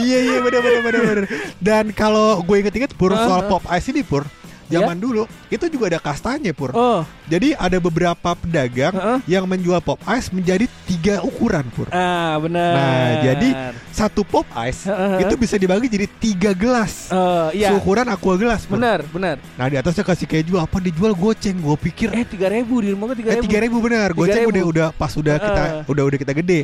iya 0.00 0.18
iya 0.24 0.38
bener 0.40 0.60
bener 0.64 0.80
bener 0.80 1.02
bener 1.04 1.24
dan 1.60 1.92
kalau 1.92 2.40
gue 2.40 2.56
inget-inget 2.56 2.96
pur 2.96 3.12
Ah, 3.12 3.28
soal 3.28 3.40
ah. 3.44 3.48
pop 3.48 3.62
ice 3.68 3.92
ini 3.92 4.00
pur 4.00 4.24
zaman 4.68 4.96
dulu 4.96 5.22
itu 5.46 5.64
juga 5.66 5.84
ada 5.88 5.98
kastanya 5.98 6.50
pur 6.50 6.70
Oh, 6.72 7.02
jadi 7.24 7.54
ada 7.54 7.76
beberapa 7.76 8.30
pedagang 8.32 8.92
Heeh. 8.92 9.18
yang 9.28 9.44
menjual 9.44 9.78
pop 9.78 9.96
ice 10.08 10.28
menjadi 10.28 10.64
tiga 10.84 11.20
ukuran 11.20 11.64
pur 11.68 11.86
ah 11.88 12.36
bener. 12.36 12.72
Nah, 12.72 13.08
jadi 13.22 13.48
satu 13.90 14.22
pop 14.22 14.44
ice 14.60 14.84
Heeh. 14.84 15.22
itu 15.22 15.34
bisa 15.34 15.54
dibagi 15.54 15.86
jadi 15.86 16.06
tiga 16.12 16.50
gelas 16.52 17.08
Oh, 17.08 17.48
iya. 17.50 17.70
seukuran 17.70 18.06
aqua 18.06 18.34
gelas 18.34 18.62
Pur. 18.62 18.76
Bener, 18.76 19.06
bener. 19.06 19.36
nah 19.54 19.66
di 19.66 19.76
atasnya 19.76 20.02
kasih 20.02 20.26
keju 20.26 20.56
apa 20.56 20.76
dijual 20.78 21.12
goceng 21.12 21.56
gue 21.56 21.76
pikir 21.82 22.08
Eh, 22.10 22.24
tiga 22.24 22.46
ribu 22.46 22.78
di 22.78 22.90
rumah 22.90 23.12
tiga 23.12 23.30
Eh 23.30 23.36
ribu. 23.36 23.44
tiga 23.44 23.58
ribu 23.60 23.76
benar, 23.78 24.08
goceng 24.10 24.42
3.000. 24.42 24.50
udah 24.50 24.64
udah 24.64 24.88
pas 24.92 25.12
udah 25.12 25.34
kita 25.36 25.62
Heeh. 25.62 25.82
udah 25.86 26.02
udah 26.04 26.18
kita 26.18 26.32
gede. 26.34 26.60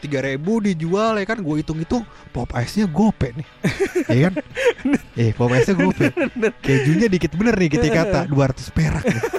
Tiga 0.00 0.18
ribu 0.20 0.52
dijual 0.60 1.14
ya 1.14 1.24
kan 1.24 1.38
gue 1.38 1.54
hitung 1.56 1.78
hitung 1.78 2.02
pop 2.30 2.50
ice 2.54 2.76
nya 2.76 2.86
gope 2.86 3.30
nih 3.32 3.46
ya 4.06 4.20
kan 4.26 4.34
eh 5.20 5.30
pop 5.30 5.50
ice 5.50 5.66
nya 5.66 5.76
gope 5.76 6.06
kejunya 6.60 7.06
dikit 7.20 7.36
bener 7.36 7.52
nih 7.60 7.68
kita 7.68 7.86
kata 7.92 8.20
200 8.32 8.72
perak 8.72 9.04
nih. 9.04 9.24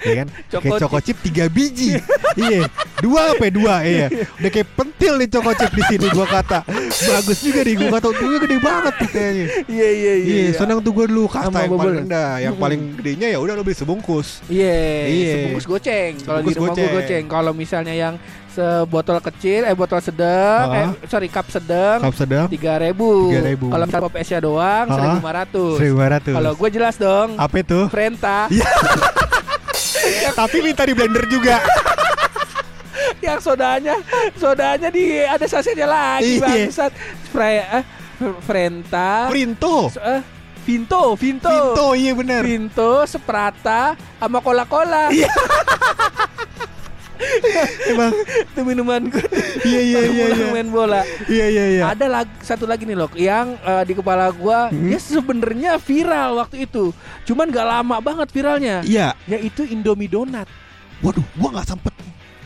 Ya 0.00 0.24
kan? 0.24 0.28
Choco 0.48 0.64
kayak 0.64 0.80
choco 0.80 0.98
chip 1.04 1.16
tiga 1.20 1.44
biji. 1.52 2.00
Iya 2.32 2.72
dua 3.04 3.36
apa 3.36 3.44
ya? 3.44 3.52
dua? 3.52 3.74
Iya. 3.84 4.06
Udah 4.40 4.48
kayak 4.48 4.68
pentil 4.72 5.20
nih 5.20 5.28
choco 5.28 5.52
chip 5.52 5.72
di 5.76 5.84
sini 5.92 6.08
gua 6.08 6.24
kata 6.24 6.64
bagus 6.90 7.38
juga 7.40 7.60
nih 7.62 7.74
gua 7.76 7.88
kata 7.96 8.08
tuh 8.10 8.26
gede 8.36 8.58
banget 8.58 8.94
tuh 8.96 9.08
kayaknya 9.08 9.46
Iya, 9.66 9.88
iya, 9.88 10.12
iya. 10.16 10.34
Iya, 10.42 10.50
senang 10.54 10.78
tuh 10.80 10.92
gue 10.92 11.06
dulu 11.06 11.24
kasta 11.26 11.58
yang 11.60 11.72
paling 11.72 11.96
rendah, 12.02 12.32
yang 12.38 12.54
paling 12.54 12.80
gedenya 12.96 13.28
ya 13.30 13.38
udah 13.38 13.54
lo 13.54 13.62
beli 13.62 13.72
sebungkus. 13.72 14.42
Iya, 14.46 14.78
Iya. 15.06 15.32
sebungkus 15.36 15.66
goceng. 15.66 16.12
Kalau 16.20 16.40
di 16.40 16.52
rumah 16.52 16.74
gua 16.74 16.90
goceng. 16.92 17.24
Kalau 17.24 17.52
misalnya 17.52 17.94
yang 17.94 18.14
sebotol 18.50 19.22
kecil, 19.22 19.62
eh 19.62 19.72
botol 19.72 20.02
sedang, 20.02 20.64
Ah. 20.66 20.76
eh 20.76 21.06
sorry 21.06 21.30
cup 21.30 21.46
sedang, 21.46 22.02
Kap 22.02 22.12
sedang 22.12 22.46
tiga 22.50 22.76
ribu. 22.76 23.30
3.000. 23.30 23.70
Kalau 23.70 23.84
misalnya 23.86 24.04
pop 24.04 24.16
esnya 24.18 24.40
doang, 24.42 24.86
seribu 24.90 25.16
lima 25.16 25.32
ratus. 25.32 25.76
1500. 25.78 26.34
Kalau 26.34 26.52
gue 26.58 26.68
jelas 26.68 26.94
dong, 26.98 27.28
apa 27.38 27.54
itu? 27.56 27.80
Frenta. 27.86 28.50
Iya. 28.50 28.66
Tapi 30.34 30.56
minta 30.60 30.82
di 30.82 30.92
blender 30.92 31.24
juga. 31.26 31.62
yang 33.22 33.38
sodanya 33.38 33.94
sodanya 34.34 34.88
di 34.88 35.04
ada 35.20 35.44
sasetnya 35.44 35.84
lagi 35.84 36.36
Iya. 36.36 36.44
bangsat 36.66 36.92
Spray 37.24 37.56
eh 37.60 37.84
Frenta 38.40 39.28
Printo. 39.28 39.88
eh 39.96 40.22
Vinto, 40.60 41.16
Vinto. 41.16 41.48
Vinto 41.48 41.86
iya 41.94 42.12
benar. 42.12 42.44
Vinto, 42.44 43.02
Seprata, 43.02 43.96
sama 44.16 44.38
Cola-Cola. 44.38 45.08
Iya. 45.08 45.26
Emang 47.86 48.12
Itu 48.46 48.60
minuman 48.62 49.02
iya 49.60 49.80
iya 49.82 50.00
iya 50.06 50.26
iya. 50.30 50.46
main 50.50 50.68
bola. 50.68 51.04
Iya 51.26 51.46
iya 51.48 51.64
iya. 51.70 51.84
Ada 51.90 52.06
lag- 52.06 52.38
satu 52.40 52.64
lagi 52.64 52.84
nih 52.84 52.94
loh 52.94 53.10
yang 53.14 53.56
eh, 53.56 53.84
di 53.84 53.92
kepala 53.92 54.28
gua 54.30 54.68
Hmm. 54.68 54.84
dia 54.86 54.96
sebenarnya 54.96 55.76
viral 55.76 56.38
waktu 56.38 56.64
itu. 56.64 56.92
Cuman 57.24 57.48
gak 57.48 57.66
lama 57.66 57.96
banget 57.98 58.28
viralnya. 58.30 58.80
Iya. 58.82 59.12
Yaitu 59.26 59.64
Indomie 59.64 60.08
Donat. 60.08 60.46
Waduh, 61.00 61.24
gua 61.34 61.48
nggak 61.50 61.68
sempet 61.68 61.92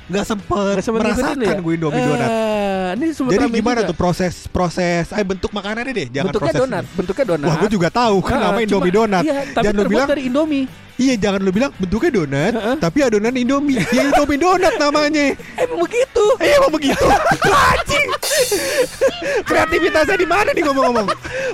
nggak 0.05 0.25
sempet 0.27 0.75
Nggak 0.77 0.85
sempet 0.85 1.01
merasakan 1.01 1.37
ya? 1.39 1.57
gue 1.57 1.73
Indomie 1.75 2.03
donat. 2.03 2.29
Eh, 2.29 2.89
ini 2.95 3.07
Jadi 3.11 3.45
gimana 3.51 3.81
juga. 3.81 3.89
tuh 3.89 3.97
proses 3.97 4.35
proses 4.47 5.05
eh 5.09 5.25
bentuk 5.25 5.51
makanannya 5.51 5.93
deh, 5.93 6.07
jangan 6.11 6.29
bentuknya 6.29 6.53
proses. 6.53 6.63
donat, 6.63 6.85
bentuknya 6.93 7.25
donat. 7.27 7.49
Wah, 7.49 7.57
gue 7.57 7.71
juga 7.73 7.89
tahu 7.89 8.17
kan 8.21 8.35
Ah, 8.35 8.41
namanya 8.45 8.67
cuma- 8.67 8.85
Indomie 8.85 8.93
donat. 8.93 9.23
Iya, 9.23 9.35
tapi 9.49 9.65
Jangan 9.65 9.75
lu 9.75 9.83
bilang 9.89 10.09
dari 10.09 10.23
Indomie. 10.25 10.65
iya, 10.95 11.15
jangan 11.17 11.41
lu 11.41 11.51
bilang 11.51 11.71
bentuknya 11.75 12.11
donat, 12.15 12.53
Heeh. 12.53 12.77
tapi 12.79 12.99
adonan 13.01 13.35
Indomie. 13.35 13.81
ya 13.81 14.03
Indomie 14.05 14.39
donat 14.39 14.75
namanya. 14.77 15.25
Emang 15.57 15.79
begitu. 15.81 16.25
Eh, 16.37 16.53
emang 16.55 16.71
begitu. 16.71 17.05
Anjing. 17.73 18.09
Kreativitasnya 19.43 20.17
di 20.17 20.27
mana 20.27 20.51
nih 20.51 20.63
ngomong-ngomong? 20.63 21.07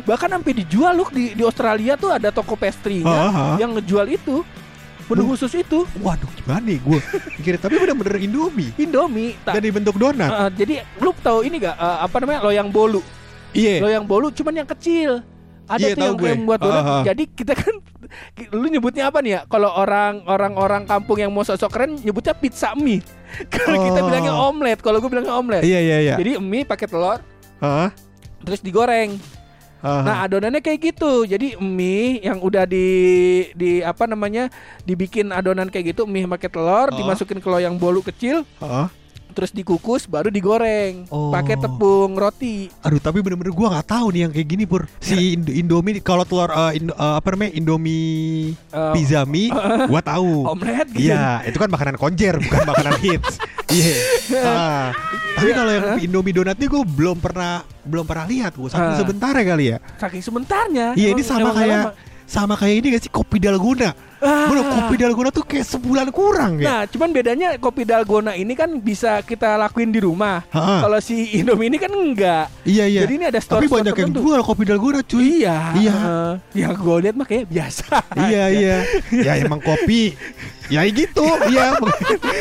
Bahkan 0.02 0.28
sampai 0.30 0.52
dijual 0.56 0.92
loh 0.92 1.08
di 1.08 1.32
di 1.32 1.42
Australia 1.42 1.94
tuh 1.94 2.10
ada 2.10 2.28
toko 2.30 2.54
pastry 2.54 3.00
Ah, 3.02 3.30
ah. 3.30 3.54
yang 3.56 3.72
ngejual 3.72 4.06
itu. 4.08 4.42
Menu 5.10 5.26
khusus 5.28 5.52
itu 5.52 5.82
Waduh, 5.98 6.30
gimana 6.36 6.62
nih 6.62 6.78
gue? 6.78 7.00
Kira 7.40 7.58
tapi 7.58 7.76
bener-bener 7.76 8.16
Indomie. 8.16 8.70
Indomie. 8.76 9.34
Tak- 9.40 9.58
Dan 9.58 9.62
dibentuk 9.62 9.96
donat. 9.96 10.30
Eh, 10.30 10.50
jadi 10.56 10.74
lu 10.96 11.10
tahu 11.16 11.42
ini 11.42 11.58
gak 11.58 11.74
eh, 11.74 11.98
apa 12.00 12.16
namanya 12.16 12.40
loyang 12.42 12.70
bolu? 12.70 13.02
Iya. 13.50 13.82
Loyang 13.82 14.04
bolu 14.04 14.30
cuman 14.30 14.54
yang 14.56 14.68
kecil. 14.68 15.26
Ada 15.66 15.82
Iya, 15.84 15.94
tuh 15.94 16.02
yang 16.04 16.16
gue. 16.16 16.30
membuat 16.32 16.58
donat. 16.60 16.80
Ah, 16.80 16.90
ah. 16.92 17.02
Jadi 17.04 17.26
kita 17.28 17.54
kan 17.54 17.74
lu 18.54 18.66
nyebutnya 18.66 19.06
apa 19.06 19.18
nih 19.18 19.32
ya? 19.32 19.40
Kalau 19.44 19.70
orang 19.72 20.22
orang 20.24 20.54
orang 20.54 20.82
kampung 20.84 21.14
yang 21.16 21.30
mau 21.30 21.42
sosok 21.42 21.66
keren 21.68 21.94
nyebutnya 21.96 22.30
pizza 22.32 22.74
mie. 22.74 23.02
Kalau 23.52 23.78
kita 23.80 23.98
Oh. 23.98 24.06
bilangnya 24.06 24.34
omelet, 24.36 24.78
kalau 24.78 24.98
gue 24.98 25.06
bilangnya 25.06 25.30
omelet. 25.32 25.62
Iya 25.62 25.78
iya 25.78 25.96
iya. 26.00 26.14
Jadi 26.16 26.38
mie 26.38 26.62
pakai 26.62 26.86
telur 26.86 27.22
Heeh. 27.58 27.88
terus 28.40 28.58
digoreng. 28.60 29.14
Nah, 29.80 30.28
adonannya 30.28 30.60
kayak 30.60 30.92
gitu. 30.92 31.24
Jadi 31.24 31.56
mie 31.56 32.20
yang 32.20 32.38
udah 32.38 32.68
di 32.68 32.86
di 33.56 33.80
apa 33.80 34.04
namanya? 34.04 34.52
dibikin 34.84 35.32
adonan 35.32 35.72
kayak 35.72 35.96
gitu, 35.96 36.04
mie 36.04 36.28
pakai 36.28 36.52
telur, 36.52 36.88
Oh. 36.90 36.96
dimasukin 36.96 37.40
ke 37.40 37.48
loyang 37.48 37.80
bolu 37.80 38.04
kecil. 38.04 38.44
Terus 39.30 39.50
dikukus 39.50 40.04
baru 40.04 40.28
digoreng 40.28 41.06
Oh. 41.06 41.30
pakai 41.30 41.56
tepung 41.56 42.12
roti. 42.12 42.68
Aduh 42.80 42.98
tapi 42.98 43.18
bener-bener 43.18 43.50
gua 43.50 43.72
nggak 43.72 43.88
tahu 43.88 44.06
nih 44.10 44.20
yang 44.20 44.32
kayak 44.32 44.48
gini 44.48 44.64
pur 44.64 44.84
si 44.98 45.34
Indo- 45.34 45.50
Indomie 45.50 45.98
kalau 45.98 46.22
telur 46.22 46.48
eh, 46.48 46.76
Indo- 46.76 46.92
eh, 46.92 47.14
apa 47.14 47.28
namanya 47.30 47.52
Indomie 47.52 48.52
Eh, 48.66 48.92
pizza 48.92 49.22
mie 49.22 49.50
gua 49.90 50.00
tahu 50.00 50.46
omelet 50.46 50.86
gitu. 50.90 51.08
Iya 51.08 51.42
itu 51.44 51.56
kan 51.56 51.68
makanan 51.68 51.96
konjer 51.96 52.34
bukan 52.36 52.62
makanan 52.64 52.94
hits 53.04 53.38
Iya 53.66 53.94
Ah, 54.36 54.86
tapi 55.32 55.50
kalau 55.50 55.70
yang 55.70 55.86
Indomie 56.00 56.32
donat 56.32 56.54
nih 56.54 56.66
gue 56.66 56.82
belum 56.84 57.16
pernah 57.16 57.62
belum 57.80 58.02
pernah 58.02 58.26
lihat 58.26 58.52
gue 58.52 58.66
saking 58.66 58.82
Ah. 58.88 58.98
sebentar 58.98 59.32
ya 59.32 59.44
kali 59.46 59.64
ya 59.66 59.78
Saking 59.96 60.22
sebentarnya. 60.22 60.86
iya 60.94 61.08
ini 61.08 61.22
sama 61.22 61.50
kayak. 61.50 61.94
Sama 62.30 62.54
kayak 62.54 62.74
ini 62.78 62.86
gak 62.94 63.02
sih 63.02 63.10
kopi 63.10 63.36
dalgona 63.36 63.90
Ah. 64.20 64.52
Bro 64.52 64.60
kopi 64.60 65.00
dalgona 65.00 65.32
tuh 65.32 65.40
kayak 65.42 65.64
sebulan 65.64 66.12
kurang 66.12 66.60
ya 66.60 66.64
Nah, 66.68 66.80
cuman 66.84 67.08
bedanya 67.08 67.56
kopi 67.56 67.88
dalgona 67.88 68.36
ini 68.36 68.52
kan 68.52 68.68
bisa 68.76 69.24
kita 69.24 69.56
lakuin 69.56 69.88
di 69.88 69.96
rumah. 69.96 70.44
Kalau 70.52 71.00
si 71.00 71.40
Indomie 71.40 71.66
ini 71.66 71.80
kan 71.80 71.88
enggak. 71.88 72.52
iya 72.62 72.84
iya 72.84 73.00
Jadi 73.00 73.16
ini 73.16 73.24
ada 73.24 73.40
tapi 73.40 73.64
store-store 73.64 73.80
banyak 73.80 73.96
yang 73.96 74.12
jual 74.12 74.40
kopi 74.44 74.62
dalgona 74.62 75.00
cuy 75.02 75.40
Iya. 75.40 75.56
Iya. 75.72 75.94
heeh. 75.96 76.32
Yang 76.52 76.72
gue 76.76 76.96
lihat 77.00 77.14
mah 77.16 77.26
kayak 77.26 77.46
biasa. 77.48 77.96
iya 78.28 78.44
iya 78.52 78.76
ya 79.10 79.32
emang 79.40 79.56
kopi 79.58 80.12
ya 80.68 80.84
gitu 80.84 81.24
iya 81.48 81.80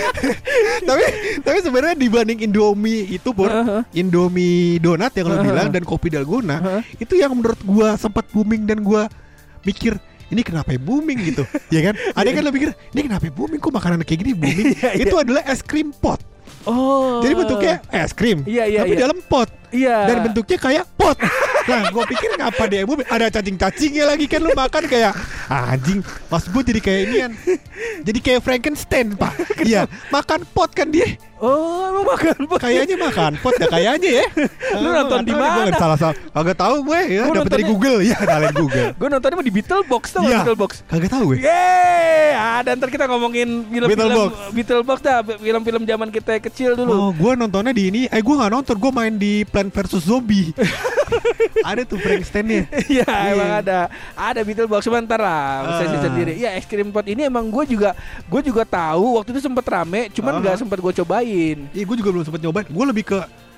tapi 0.90 1.04
tapi 1.40 1.58
sebenarnya 1.60 1.96
dibanding 1.96 2.40
Indomie 2.42 3.08
itu 3.10 3.32
pur 3.32 3.48
Heeh. 3.48 3.82
Indomie 3.96 4.78
donat 4.78 5.16
yang 5.16 5.28
lo 5.28 5.36
Heeh. 5.38 5.48
bilang 5.48 5.68
dan 5.70 5.84
kopi 5.84 6.12
dalgona 6.12 6.58
Heeh. 6.60 6.82
itu 7.00 7.16
yang 7.16 7.32
menurut 7.34 7.60
gua 7.64 7.96
sempat 7.96 8.28
booming 8.30 8.68
dan 8.68 8.82
gua 8.82 9.08
mikir 9.64 9.96
ini 10.30 10.42
kenapa 10.42 10.70
ya 10.72 10.80
booming 10.80 11.20
gitu 11.26 11.44
ya 11.74 11.92
kan 11.92 11.94
ada 12.14 12.30
kan 12.30 12.42
lo 12.42 12.52
pikir 12.52 12.70
ini 12.94 13.02
kenapa 13.06 13.24
ya 13.26 13.34
booming 13.34 13.60
kok 13.60 13.74
makanan 13.74 13.98
kayak 14.06 14.20
gini 14.22 14.34
booming 14.34 14.68
Iya, 14.78 14.90
iya. 14.94 15.04
itu 15.06 15.16
adalah 15.16 15.42
es 15.46 15.62
krim 15.62 15.90
pot 15.92 16.20
Oh. 16.68 17.24
jadi 17.24 17.34
bentuknya 17.40 17.76
es 17.88 18.12
krim 18.12 18.44
Iya, 18.44 18.68
iya, 18.68 18.80
tapi 18.84 18.94
iya. 18.94 19.02
dalam 19.08 19.18
pot 19.24 19.50
Iya. 19.70 19.98
dan 20.10 20.18
bentuknya 20.26 20.58
kayak 20.58 20.86
pot. 20.98 21.14
Nah, 21.70 21.94
gue 21.94 22.02
pikir 22.10 22.34
ngapa 22.34 22.66
dia 22.66 22.82
booming? 22.82 23.06
Ada 23.06 23.30
cacing-cacingnya 23.30 24.10
lagi 24.10 24.26
kan 24.26 24.42
lu 24.42 24.50
makan 24.52 24.90
kayak 24.90 25.14
"Ah, 25.46 25.78
anjing. 25.78 26.02
Mas 26.26 26.50
gue 26.50 26.64
jadi 26.66 26.82
kayak 26.82 27.00
inian. 27.06 27.32
Jadi 28.02 28.20
kayak 28.20 28.42
Frankenstein, 28.42 29.14
Pak. 29.14 29.62
Iya, 29.62 29.86
makan 30.10 30.50
pot 30.50 30.74
kan 30.74 30.90
dia. 30.90 31.14
Oh, 31.40 31.88
emang 31.88 32.06
makan 32.06 32.38
pot. 32.46 32.60
Kayaknya 32.60 32.96
makan 32.96 33.32
pot 33.38 33.56
ya 33.56 33.68
kayaknya 33.68 34.10
ya. 34.14 34.26
Lu 34.84 34.90
nonton 34.90 35.20
di 35.22 35.32
mana? 35.32 35.72
Salah 35.74 35.96
salah. 35.96 36.16
Kagak 36.30 36.58
tahu 36.58 36.76
gue 36.84 37.00
ya, 37.10 37.24
dapat 37.26 37.48
dari 37.48 37.64
nontonnya- 37.64 37.70
Google 37.70 37.98
ya, 38.02 38.18
dari 38.20 38.48
Google. 38.52 38.88
Gue 38.94 39.08
nontonnya 39.08 39.36
mah 39.36 39.46
di 39.46 39.54
Beetlebox 39.54 40.04
tau 40.10 40.20
Iya. 40.20 40.28
nggak 40.28 40.40
Beetlebox. 40.46 40.72
Kagak 40.86 41.10
tahu 41.10 41.24
gue. 41.26 41.38
Yeay, 41.42 42.30
ada 42.36 42.70
ntar 42.74 42.88
kita 42.88 43.06
ngomongin 43.06 43.48
film-film 43.66 43.88
Beetlebox. 43.88 44.32
Beetlebox 44.52 44.98
dah, 45.00 45.18
film-film 45.24 45.82
zaman 45.86 46.08
kita 46.10 46.32
kecil 46.40 46.76
dulu. 46.76 46.92
Oh, 46.92 47.12
gue 47.12 47.32
nontonnya 47.34 47.72
di 47.72 47.84
ini. 47.88 48.02
Eh, 48.06 48.20
gue 48.20 48.36
nggak 48.36 48.52
nonton. 48.52 48.76
Gue 48.76 48.92
main 48.92 49.12
di 49.12 49.44
Plant 49.44 49.70
vs 49.70 50.02
Zombie. 50.02 50.52
ada 51.62 51.82
tuh 51.84 51.98
Frankensteinnya. 51.98 52.70
Iya 52.86 53.02
Iya. 53.02 53.34
emang 53.34 53.52
ada 53.56 53.80
Ada 54.14 54.42
Beetlebox 54.42 54.82
sebentar 54.82 55.18
lah 55.18 55.66
Bisa 55.66 55.84
Ah. 55.90 56.02
sendiri 56.02 56.34
Iya 56.36 56.54
es 56.54 56.64
krim 56.64 56.90
pot 56.90 57.04
ini 57.04 57.26
emang 57.26 57.46
gue 57.46 57.66
juga 57.68 57.98
Gue 58.26 58.42
juga 58.42 58.62
tahu 58.62 59.18
Waktu 59.18 59.34
itu 59.34 59.42
sempet 59.42 59.66
rame 59.66 60.08
Cuman 60.12 60.38
Ah. 60.38 60.40
nggak 60.40 60.56
sempet 60.58 60.78
gue 60.78 60.94
cobain 60.96 61.29
Iya, 61.72 61.84
gue 61.86 61.96
juga 61.98 62.10
belum 62.14 62.26
sempet 62.26 62.42
nyobain. 62.42 62.68
Gue 62.68 62.86
lebih 62.86 63.04
ke 63.06 63.18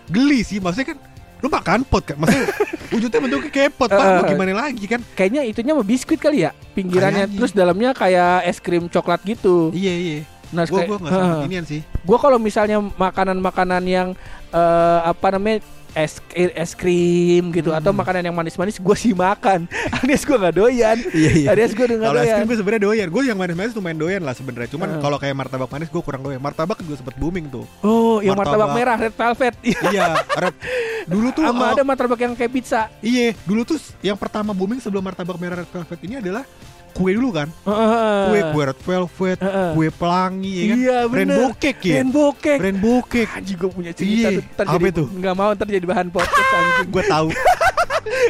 geli 0.10 0.44
sih. 0.44 0.60
Maksudnya 0.60 0.96
kan 0.96 0.98
lu 1.42 1.48
makan 1.50 1.82
pot 1.88 2.04
kan. 2.06 2.18
Maksudnya 2.20 2.48
wujudnya 2.94 3.20
bentuknya 3.24 3.52
kayak 3.52 3.72
pot, 3.74 3.90
Pak. 3.90 4.06
Mau 4.20 4.24
gimana 4.28 4.54
lagi 4.68 4.86
kan? 4.86 5.02
Kayaknya 5.16 5.42
itunya 5.48 5.74
mah 5.74 5.86
biskuit 5.86 6.20
kali 6.20 6.46
ya 6.46 6.52
Pinggirannya 6.76 7.26
Kayaknya. 7.26 7.38
Terus 7.40 7.52
dalamnya 7.56 7.90
kayak 7.96 8.46
es 8.46 8.58
krim 8.60 8.86
coklat 8.92 9.24
gitu 9.26 9.72
Iya, 9.74 9.94
iya. 9.96 10.20
Nah 10.52 10.68
Gue 10.68 10.84
gue 10.84 10.98
nggak 11.00 11.12
Heeh. 11.16 11.48
inian 11.48 11.66
sih. 11.66 11.82
Gue 12.04 12.18
kalau 12.20 12.36
misalnya 12.38 12.78
makanan-makanan 12.84 13.84
yang 13.88 14.10
eh, 14.52 15.00
Apa 15.08 15.34
namanya 15.34 15.64
Es, 15.92 16.24
es 16.32 16.72
krim 16.72 17.52
gitu 17.52 17.68
Hmm. 17.68 17.78
atau 17.78 17.92
makanan 17.92 18.24
yang 18.24 18.32
manis-manis 18.32 18.76
gue 18.76 18.96
sih 18.96 19.12
makan 19.12 19.68
alias 20.00 20.24
gue 20.24 20.34
nggak 20.34 20.56
doyan 20.56 20.98
Iya, 21.12 21.32
iya. 21.36 21.48
alias 21.52 21.72
gue 21.72 21.84
nggak 21.84 22.00
Kalau 22.02 22.16
es 22.16 22.24
doyan 22.24 22.38
krim 22.38 22.48
gue 22.48 22.58
sebenarnya 22.58 22.82
doyan. 22.82 23.08
Gue 23.08 23.22
yang 23.26 23.36
manis-manis 23.36 23.74
lumayan 23.74 23.98
doyan 23.98 24.22
lah 24.22 24.32
sebenarnya. 24.32 24.70
Cuman 24.70 24.88
Heeh. 24.90 25.02
kalau 25.02 25.18
kayak 25.18 25.36
martabak 25.36 25.68
manis 25.68 25.88
gue 25.88 26.02
kurang 26.02 26.22
doyan. 26.22 26.40
Martabak 26.40 26.80
juga 26.80 26.96
sempet 26.98 27.16
booming 27.16 27.46
tuh. 27.46 27.66
oh 27.82 28.20
yang 28.20 28.34
martabak 28.34 28.66
Martabak. 28.66 28.78
merah 28.78 28.98
red 28.98 29.14
velvet 29.14 29.54
iya, 29.92 30.06
Red. 30.32 30.56
Dulu 31.04 31.28
tuh 31.32 31.44
sama 31.44 31.60
uh, 31.62 31.74
ada 31.74 31.84
martabak 31.84 32.20
yang 32.20 32.34
kayak 32.34 32.52
pizza 32.52 32.88
Iya, 33.02 33.36
dulu 33.44 33.62
tuh 33.66 33.76
yang 34.00 34.16
pertama 34.16 34.52
booming 34.52 34.80
sebelum 34.80 35.02
martabak 35.02 35.36
merah 35.36 35.60
red 35.60 35.70
velvet 35.70 36.00
ini 36.02 36.16
adalah 36.18 36.46
kue 36.92 37.12
dulu 37.16 37.30
kan. 37.32 37.48
Heeh. 37.66 38.24
Kue 38.28 38.40
kue 38.52 38.64
red 38.68 38.80
velvet, 38.80 39.38
Heeh. 39.40 39.70
kue 39.74 39.88
pelangi 39.90 40.52
ya 40.52 40.64
kan. 40.64 40.78
Iya 40.78 40.98
Rainbow 41.08 41.50
cake 41.56 41.82
ya. 41.82 41.94
Rainbow 42.00 42.30
cake 42.36 42.60
Rainbow 42.62 42.98
cake. 43.08 43.32
Anjing 43.32 43.58
gue 43.58 43.72
punya 43.72 43.92
cerita 43.96 44.28
Iya, 44.28 44.30
tuh 44.38 44.44
Ntar 44.52 44.66
apa 44.68 44.76
jadi, 44.78 44.88
itu? 44.92 45.04
Nggak 45.08 45.34
mau 45.36 45.50
ntar 45.56 45.68
jadi 45.68 45.86
bahan 45.88 46.08
podcast 46.12 46.50
anjing 46.52 46.90
Gue 46.92 47.04
tahu. 47.08 47.28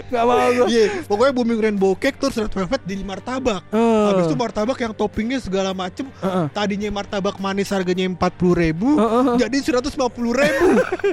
Nggak 0.07 0.23
mau 0.23 0.37
gue 0.49 0.65
Iya, 0.67 0.85
pokoknya 1.05 1.33
booming 1.33 1.59
rainbow 1.59 1.93
cake 1.93 2.15
terus 2.15 2.35
red 2.37 2.49
velvet 2.49 2.81
jadi 2.83 3.01
martabak. 3.01 3.61
Habis 3.71 4.23
itu 4.25 4.35
martabak 4.35 4.77
yang 4.77 4.91
toppingnya 4.91 5.39
segala 5.39 5.71
macem. 5.71 6.07
Heeh. 6.17 6.45
Tadinya 6.51 6.89
martabak 6.91 7.35
manis 7.37 7.69
harganya 7.69 8.05
40 8.07 8.17
ribu 8.53 8.95
Heeh. 8.95 9.23
Jadi 9.39 9.57
150 9.61 9.97
ribu. 10.31 10.67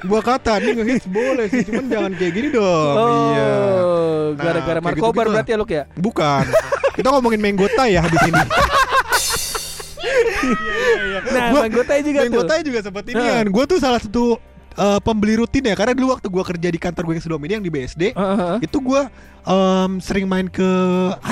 Gua 0.05 0.21
kata 0.21 0.59
ini 0.59 0.77
ngehits 0.77 1.07
boleh 1.07 1.47
sih 1.47 1.63
Cuman 1.63 1.85
jangan 1.87 2.13
kayak 2.13 2.33
gini 2.33 2.49
dong. 2.51 2.95
Oh, 2.95 3.07
Iya. 3.29 3.49
Nah, 4.29 4.37
gara-gara 4.37 4.79
kayak 4.79 4.85
markobar 4.85 5.09
gitu-gitu 5.09 5.31
berarti 5.33 5.51
ya 5.51 5.59
Luk 5.59 5.71
ya? 5.71 5.85
Bukan. 5.95 6.45
Kita 6.95 7.09
ngomongin 7.11 7.41
menggota 7.41 7.83
ya 7.87 8.01
habis 8.03 8.21
ini. 8.23 8.43
Nah, 11.29 11.51
Gua- 11.51 11.67
juga 12.01 12.21
tuh. 12.25 12.47
Juga 12.65 12.81
seperti 12.81 13.09
ini 13.13 13.23
kan 13.23 13.45
Gue 13.49 13.65
tuh 13.67 13.79
salah 13.79 14.01
satu 14.01 14.39
eh, 14.79 15.01
pembeli 15.01 15.35
rutin 15.35 15.63
ya 15.63 15.75
Karena 15.75 15.93
dulu 15.93 16.13
waktu 16.13 16.27
gua 16.27 16.43
kerja 16.43 16.69
di 16.69 16.79
kantor 16.79 17.03
gue 17.05 17.15
yang 17.15 17.25
sebelum 17.25 17.43
ini 17.43 17.53
Yang 17.55 17.65
di 17.65 17.71
BSD 17.71 18.03
Heeh. 18.15 18.55
Itu 18.63 18.79
gua 18.79 19.11
em, 19.43 19.99
sering 19.99 20.25
main 20.25 20.47
ke 20.47 20.69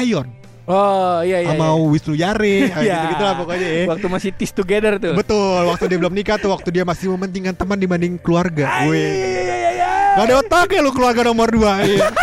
Ion 0.02 0.26
Oh, 0.66 1.22
iya 1.22 1.38
iya. 1.40 1.54
Sama 1.54 1.70
iya. 1.70 1.78
Wisnu 1.78 2.12
Yare 2.12 2.56
Iya. 2.74 2.74
gitu-gitu 2.74 3.22
lah 3.22 3.34
pokoknya 3.36 3.68
ya 3.70 3.82
Waktu 3.86 4.06
masih 4.08 4.30
tis 4.34 4.50
together 4.50 4.98
tuh. 4.98 5.14
Betul, 5.14 5.62
waktu 5.64 5.86
dia 5.86 5.94
belum 5.96 6.10
nikah 6.10 6.36
tuh, 6.36 6.50
waktu 6.50 6.74
dia 6.74 6.82
masih 6.82 7.06
mementingkan 7.08 7.54
teman 7.54 7.78
dibanding 7.78 8.18
keluarga. 8.18 8.82
Gue. 8.82 8.98
iya 8.98 9.14
iya 9.46 9.70
iya. 9.70 9.90
Gak 10.18 10.26
ada 10.26 10.34
otak 10.40 10.66
ya 10.68 10.82
lu 10.82 10.90
keluarga 10.90 11.22
nomor 11.22 11.46
2 11.46 11.86
Iya 11.86 12.10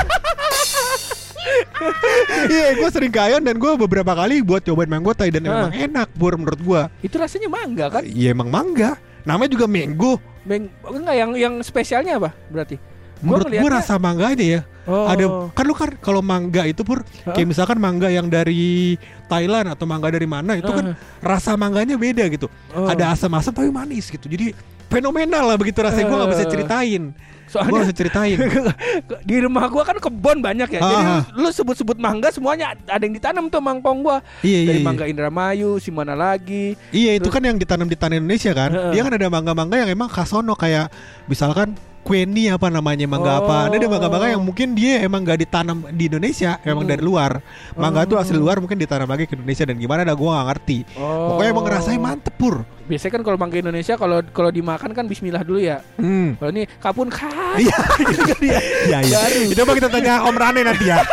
Iya 2.46 2.68
gue 2.75 2.89
sering 2.89 3.12
ke 3.12 3.20
Ion 3.24 3.44
dan 3.44 3.56
gue 3.56 3.72
beberapa 3.77 4.12
kali 4.12 4.39
buat 4.39 4.60
cobain 4.60 4.89
manggotai 4.89 5.30
Dan 5.30 5.46
Ah. 5.46 5.68
emang 5.68 5.74
enak 5.74 6.08
Bur 6.13 6.36
menurut 6.36 6.60
gue 6.60 6.82
Itu 7.01 7.15
rasanya 7.15 7.48
mangga 7.48 7.86
kan? 7.89 8.03
Iya 8.03 8.34
emang 8.34 8.50
mangga 8.50 9.00
Namanya 9.24 9.51
juga 9.56 9.65
mango 9.68 10.20
Beng, 10.44 10.68
enggak 10.84 11.15
yang 11.15 11.32
yang 11.39 11.53
spesialnya 11.63 12.20
apa 12.20 12.36
berarti? 12.51 12.75
Menurut 13.24 13.48
gue 13.48 13.70
rasa 13.72 13.96
mangganya 13.96 14.60
ya. 14.60 14.62
Oh. 14.84 15.08
Ada 15.08 15.24
kan 15.56 15.63
lu 15.63 15.72
kan 15.72 15.96
kalau 16.03 16.20
mangga 16.20 16.68
itu 16.68 16.84
pur 16.84 17.08
kayak 17.24 17.48
misalkan 17.48 17.80
mangga 17.80 18.12
yang 18.12 18.27
dari 18.27 19.00
Thailand 19.32 19.72
atau 19.72 19.88
mangga 19.88 20.12
dari 20.12 20.27
mana 20.27 20.60
itu 20.60 20.68
kan 20.68 20.92
rasa 21.24 21.56
mangganya 21.56 21.96
beda 21.96 22.27
gitu. 22.27 22.51
Oh. 22.75 22.92
Ada 22.92 23.15
asam-asam 23.15 23.56
tapi 23.56 23.72
manis 23.72 24.12
gitu. 24.12 24.27
Jadi 24.27 24.51
fenomenal 24.92 25.48
lah 25.48 25.56
begitu 25.56 25.80
rasanya. 25.80 26.12
Gue 26.12 26.18
nggak 26.20 26.32
bisa 26.36 26.46
ceritain. 26.51 27.03
Soalnya- 27.53 27.86
bisa 27.86 27.93
ceritain. 27.93 28.38
di 29.29 29.36
rumah 29.39 29.69
gua 29.69 29.83
kan 29.83 29.98
kebon 29.98 30.41
banyak 30.41 30.69
ya. 30.69 30.79
Jadi 30.81 30.95
Ah. 30.95 31.22
lu 31.31 31.50
sebut-sebut 31.50 31.95
mangga 31.95 32.29
semuanya 32.29 32.74
ada 32.83 33.00
yang 33.00 33.13
ditanam 33.13 33.45
tuh 33.48 33.62
mangkong 33.62 34.01
gua. 34.01 34.17
Iya, 34.41 34.57
iya, 34.57 34.67
Dari 34.67 34.79
iya. 34.81 34.86
mangga 34.86 35.05
Indramayu, 35.05 35.77
si 35.77 35.93
mana 35.93 36.13
lagi. 36.13 36.74
Iya 36.89 37.22
itu 37.22 37.29
kan 37.29 37.39
yang 37.39 37.55
ditanam 37.55 37.86
di 37.86 37.93
tanah 37.93 38.17
Indonesia 38.17 38.51
kan. 38.51 38.69
Heeh. 38.69 38.91
Dia 38.91 39.01
kan 39.01 39.13
ada 39.13 39.27
mangga-mangga 39.29 39.75
yang 39.77 39.89
emang 39.89 40.10
khas 40.10 40.27
sono 40.27 40.53
kayak 40.53 40.89
misalkan 41.25 41.77
Queni 42.03 42.51
apa 42.51 42.67
namanya 42.67 43.07
mangga 43.07 43.39
apa. 43.39 43.72
Ada 43.72 43.79
ada 43.79 43.88
mangga-mangga 43.88 44.27
yang 44.36 44.43
mungkin 44.43 44.75
dia 44.75 45.00
emang 45.00 45.24
gak 45.24 45.39
ditanam 45.39 45.88
di 45.89 46.12
Indonesia, 46.12 46.60
emang 46.62 46.83
Hmm. 46.83 46.91
dari 46.91 47.03
luar. 47.03 47.39
Mangga 47.74 48.03
tuh 48.03 48.19
asli 48.19 48.36
luar 48.36 48.60
mungkin 48.60 48.75
ditanam 48.75 49.07
lagi 49.07 49.24
ke 49.24 49.39
Indonesia 49.39 49.63
dan 49.63 49.79
gimana 49.79 50.03
dah 50.03 50.12
gua 50.13 50.43
gak 50.43 50.48
ngerti. 50.51 50.77
Oh. 51.00 51.33
Pokoknya 51.33 51.50
emang 51.55 51.65
ngerasain 51.65 52.01
mantep 52.03 52.36
pur. 52.36 52.67
Biasanya 52.83 53.12
kan 53.15 53.22
kalau 53.24 53.38
mangga 53.39 53.57
Indonesia 53.57 53.95
kalau 53.95 54.19
kalau 54.36 54.51
dimakan 54.51 54.91
kan 54.91 55.07
bismillah 55.07 55.48
dulu 55.48 55.63
ya. 55.63 55.79
Hmm. 55.95 56.36
Kalau 56.36 56.51
ini 56.51 56.67
kapun. 56.83 57.07
Iya. 57.55 57.77
gitu 58.12 58.24
kan 58.27 58.39
ya. 58.43 58.60
Iya 58.91 58.98
iya. 59.07 59.19
Itu 59.48 59.63
apa 59.63 59.72
kita 59.72 59.88
tanya 59.88 60.27
Om 60.27 60.36
Rane 60.36 60.62
nanti 60.67 60.91
ya. 60.91 61.00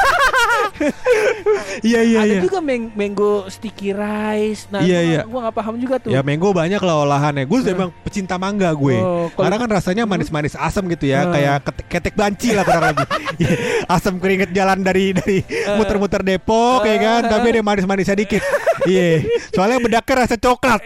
Iya 1.81 2.01
iya 2.03 2.19
Ada 2.21 2.35
iya. 2.37 2.41
juga 2.43 2.59
mang- 2.61 2.93
mango 2.93 3.47
sticky 3.47 3.93
rice. 3.93 4.69
Nah, 4.69 4.81
Iya, 4.81 4.99
gua, 4.99 5.09
iya. 5.09 5.21
gua 5.25 5.41
gak 5.49 5.57
paham 5.57 5.75
juga 5.77 5.95
tuh. 5.99 6.11
Ya 6.11 6.21
mango 6.21 6.51
banyak 6.51 6.81
lah 6.81 6.97
olahannya. 7.03 7.45
Gue 7.45 7.61
emang 7.65 7.91
pecinta 8.01 8.37
mangga 8.37 8.73
gue. 8.73 8.97
Oh, 8.97 9.29
Karena 9.33 9.57
kan 9.57 9.69
rasanya 9.71 10.05
manis-manis 10.05 10.55
asam 10.55 10.85
gitu 10.87 11.07
ya, 11.07 11.25
Hmm. 11.25 11.33
kayak 11.33 11.57
ketek, 11.63 11.87
ketek 11.89 12.15
banci 12.15 12.49
lah 12.53 12.65
kurang 12.65 12.85
lebih. 12.91 13.07
Iya, 13.41 13.57
asam 13.89 14.21
keringet 14.21 14.51
jalan 14.53 14.85
dari 14.85 15.17
dari 15.17 15.41
muter-muter 15.75 16.21
Depok 16.21 16.85
ya 16.85 16.97
kan, 16.99 17.21
tapi 17.27 17.47
ada 17.51 17.63
manis-manisnya 17.63 18.17
dikit. 18.17 18.43
Iya. 18.81 19.29
Soalnya 19.53 19.77
bedaknya 19.77 20.25
rasa 20.25 20.37
coklat. 20.37 20.81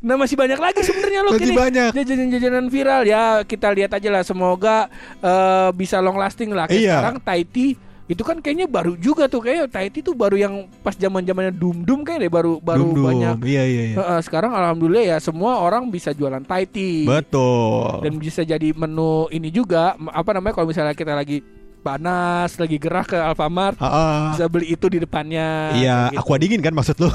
Nah 0.00 0.14
masih 0.14 0.34
banyak 0.34 0.56
lagi 0.56 0.80
sebenarnya 0.80 1.20
loh 1.20 1.32
Masih 1.32 1.44
gini 1.44 1.54
banyak. 1.54 1.90
jajanan-jajanan 1.92 2.66
viral 2.66 3.02
ya 3.02 3.22
kita 3.42 3.68
lihat 3.70 3.90
aja 3.92 4.08
lah 4.08 4.22
semoga 4.22 4.86
eh, 5.18 5.68
bisa 5.72 5.98
long 5.98 6.14
lasting 6.14 6.50
lah. 6.50 6.66
Kayak 6.66 6.80
Iya. 6.80 6.94
Sekarang 6.94 7.18
Thai 7.18 7.42
tea 7.44 7.72
itu 8.04 8.20
kan 8.20 8.36
kayaknya 8.36 8.68
baru 8.68 8.94
juga 8.94 9.24
tuh 9.26 9.40
kayak 9.40 9.72
Thai 9.72 9.88
tea 9.88 10.00
tuh 10.00 10.12
baru 10.12 10.36
yang 10.36 10.54
pas 10.78 10.92
zaman 10.92 11.24
zamannya 11.24 11.48
dum 11.50 11.80
dum 11.80 12.04
kayak 12.04 12.20
deh 12.20 12.30
baru 12.30 12.60
baru 12.60 12.84
Dum-dum. 12.86 13.04
banyak. 13.06 13.36
Iya 13.42 13.62
iya 13.64 13.82
iya. 13.86 13.96
Heeh, 13.96 14.18
sekarang 14.20 14.52
alhamdulillah 14.52 15.04
ya 15.06 15.18
semua 15.18 15.56
orang 15.58 15.88
bisa 15.88 16.10
jualan 16.10 16.42
Thai 16.42 16.64
tea 16.66 17.08
Betul. 17.08 18.04
dan 18.04 18.12
bisa 18.16 18.44
jadi 18.44 18.70
menu 18.70 19.24
ini 19.28 19.48
juga 19.48 19.96
apa 20.04 20.30
namanya 20.32 20.52
kalau 20.54 20.68
misalnya 20.68 20.92
kita 20.92 21.12
lagi 21.12 21.40
panas 21.84 22.56
lagi 22.56 22.80
gerah 22.80 23.04
ke 23.04 23.12
Alfamart 23.12 23.76
Ah, 23.76 24.32
bisa 24.32 24.48
beli 24.48 24.72
itu 24.72 24.88
di 24.88 25.04
depannya. 25.04 25.76
Iya, 25.76 26.08
gitu. 26.16 26.24
aqua 26.24 26.36
dingin 26.40 26.64
kan 26.64 26.72
maksud 26.72 26.96
lu? 26.96 27.12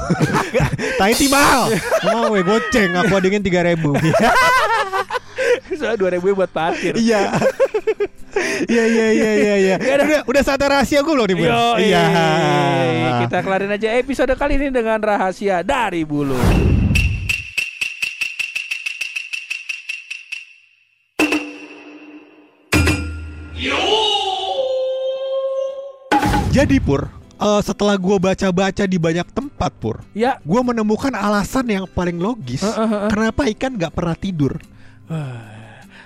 Tea 1.02 1.26
mahal. 1.26 1.74
Mau 2.06 2.30
gue 2.30 2.46
goceng 2.46 2.94
aqua 2.94 3.18
dingin 3.18 3.42
3000 3.42 3.82
Soalnya 5.80 5.98
dua 5.98 6.10
ribu 6.14 6.36
buat 6.36 6.50
parkir. 6.52 6.94
Iya. 6.94 7.34
Iya 8.70 8.84
iya 8.86 9.06
iya 9.10 9.30
iya 9.34 9.54
iya. 9.58 9.76
Udah 9.80 10.22
udah 10.28 10.42
saatnya 10.46 10.78
rahasia 10.78 11.00
gue 11.02 11.14
loh 11.14 11.26
nih, 11.26 11.36
Bun. 11.40 11.50
Iya. 11.80 12.04
Kita 13.26 13.38
kelarin 13.42 13.74
aja 13.74 13.88
episode 13.98 14.34
kali 14.38 14.54
ini 14.60 14.68
dengan 14.70 15.02
rahasia 15.02 15.66
dari 15.66 16.06
bulu. 16.06 16.38
Jadi 26.50 26.76
Pur, 26.78 27.06
eh, 27.38 27.60
setelah 27.62 27.94
gue 27.94 28.16
baca-baca 28.18 28.84
di 28.84 28.98
banyak 28.98 29.26
tempat 29.30 29.70
Pur, 29.72 30.02
Ya, 30.12 30.36
gue 30.40 30.60
menemukan 30.60 31.12
alasan 31.12 31.64
yang 31.64 31.84
paling 31.86 32.18
logis 32.18 32.60
kenapa 33.06 33.46
ikan 33.48 33.74
nggak 33.74 33.92
pernah 33.92 34.14
tidur. 34.14 34.54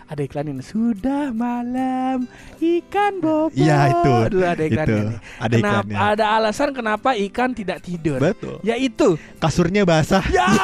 ada 0.05 0.21
iklan 0.21 0.47
ini 0.47 0.61
sudah 0.61 1.33
malam 1.33 2.29
ikan 2.61 3.13
bobo. 3.19 3.51
Iya, 3.51 3.91
itu. 3.91 4.13
Dulu 4.31 4.45
ada 4.45 4.63
iklannya 4.63 4.95
Itu. 4.95 5.03
nih. 5.03 5.19
Ada 5.35 5.51
Kenapa- 5.51 5.75
iklannya. 5.81 5.97
Ada 6.07 6.25
alasan 6.31 6.69
kenapa 6.71 7.09
ikan 7.19 7.51
tidak 7.51 7.79
tidur. 7.81 8.19
Betul. 8.21 8.57
Yaitu 8.63 9.17
Kasurnya 9.37 9.83
basah. 9.83 10.23
ya 10.29 10.45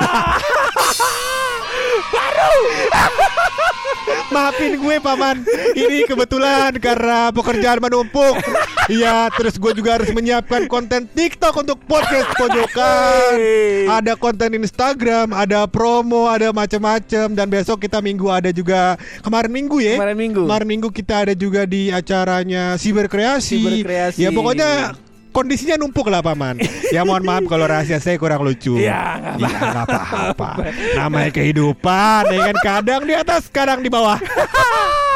Maafin 4.30 4.78
gue 4.78 4.96
paman. 5.02 5.42
Ini 5.74 6.06
kebetulan 6.06 6.74
karena 6.78 7.34
pekerjaan 7.34 7.82
menumpuk. 7.82 8.38
Iya, 8.90 9.30
terus 9.34 9.58
gue 9.58 9.72
juga 9.74 9.98
harus 9.98 10.10
menyiapkan 10.10 10.66
konten 10.66 11.06
TikTok 11.10 11.54
untuk 11.62 11.78
podcast 11.86 12.30
pojokan. 12.38 13.38
Ada 13.90 14.14
konten 14.18 14.54
Instagram, 14.58 15.34
ada 15.34 15.66
promo, 15.66 16.26
ada 16.30 16.54
macam-macam 16.54 17.26
dan 17.34 17.46
besok 17.50 17.86
kita 17.86 17.98
minggu 17.98 18.26
ada 18.30 18.50
juga 18.54 18.94
kemarin 19.22 19.50
minggu 19.50 19.78
ya. 19.82 19.94
Kemarin 19.98 20.18
minggu. 20.18 20.42
Kemarin 20.46 20.68
minggu 20.68 20.88
kita 20.94 21.14
ada 21.26 21.34
juga 21.34 21.66
di 21.66 21.90
acaranya 21.90 22.74
Siberkreasi. 22.78 23.62
Siberkreasi. 23.62 24.20
Ya 24.22 24.30
pokoknya 24.30 24.94
kondisinya 25.30 25.80
numpuk 25.80 26.06
lah 26.10 26.22
paman. 26.22 26.60
ya 26.94 27.02
mohon 27.02 27.24
maaf 27.24 27.46
kalau 27.46 27.66
rahasia 27.66 27.98
saya 27.98 28.18
kurang 28.20 28.42
lucu. 28.44 28.78
Ya, 28.78 29.34
nggak 29.38 29.50
nggak 29.50 29.84
apa-apa. 29.86 30.50
Namanya 30.98 31.30
kehidupan, 31.34 32.22
ya 32.30 32.40
kan 32.52 32.56
kadang 32.62 33.02
di 33.06 33.14
atas, 33.16 33.50
kadang 33.50 33.80
di 33.82 33.90
bawah. 33.90 34.18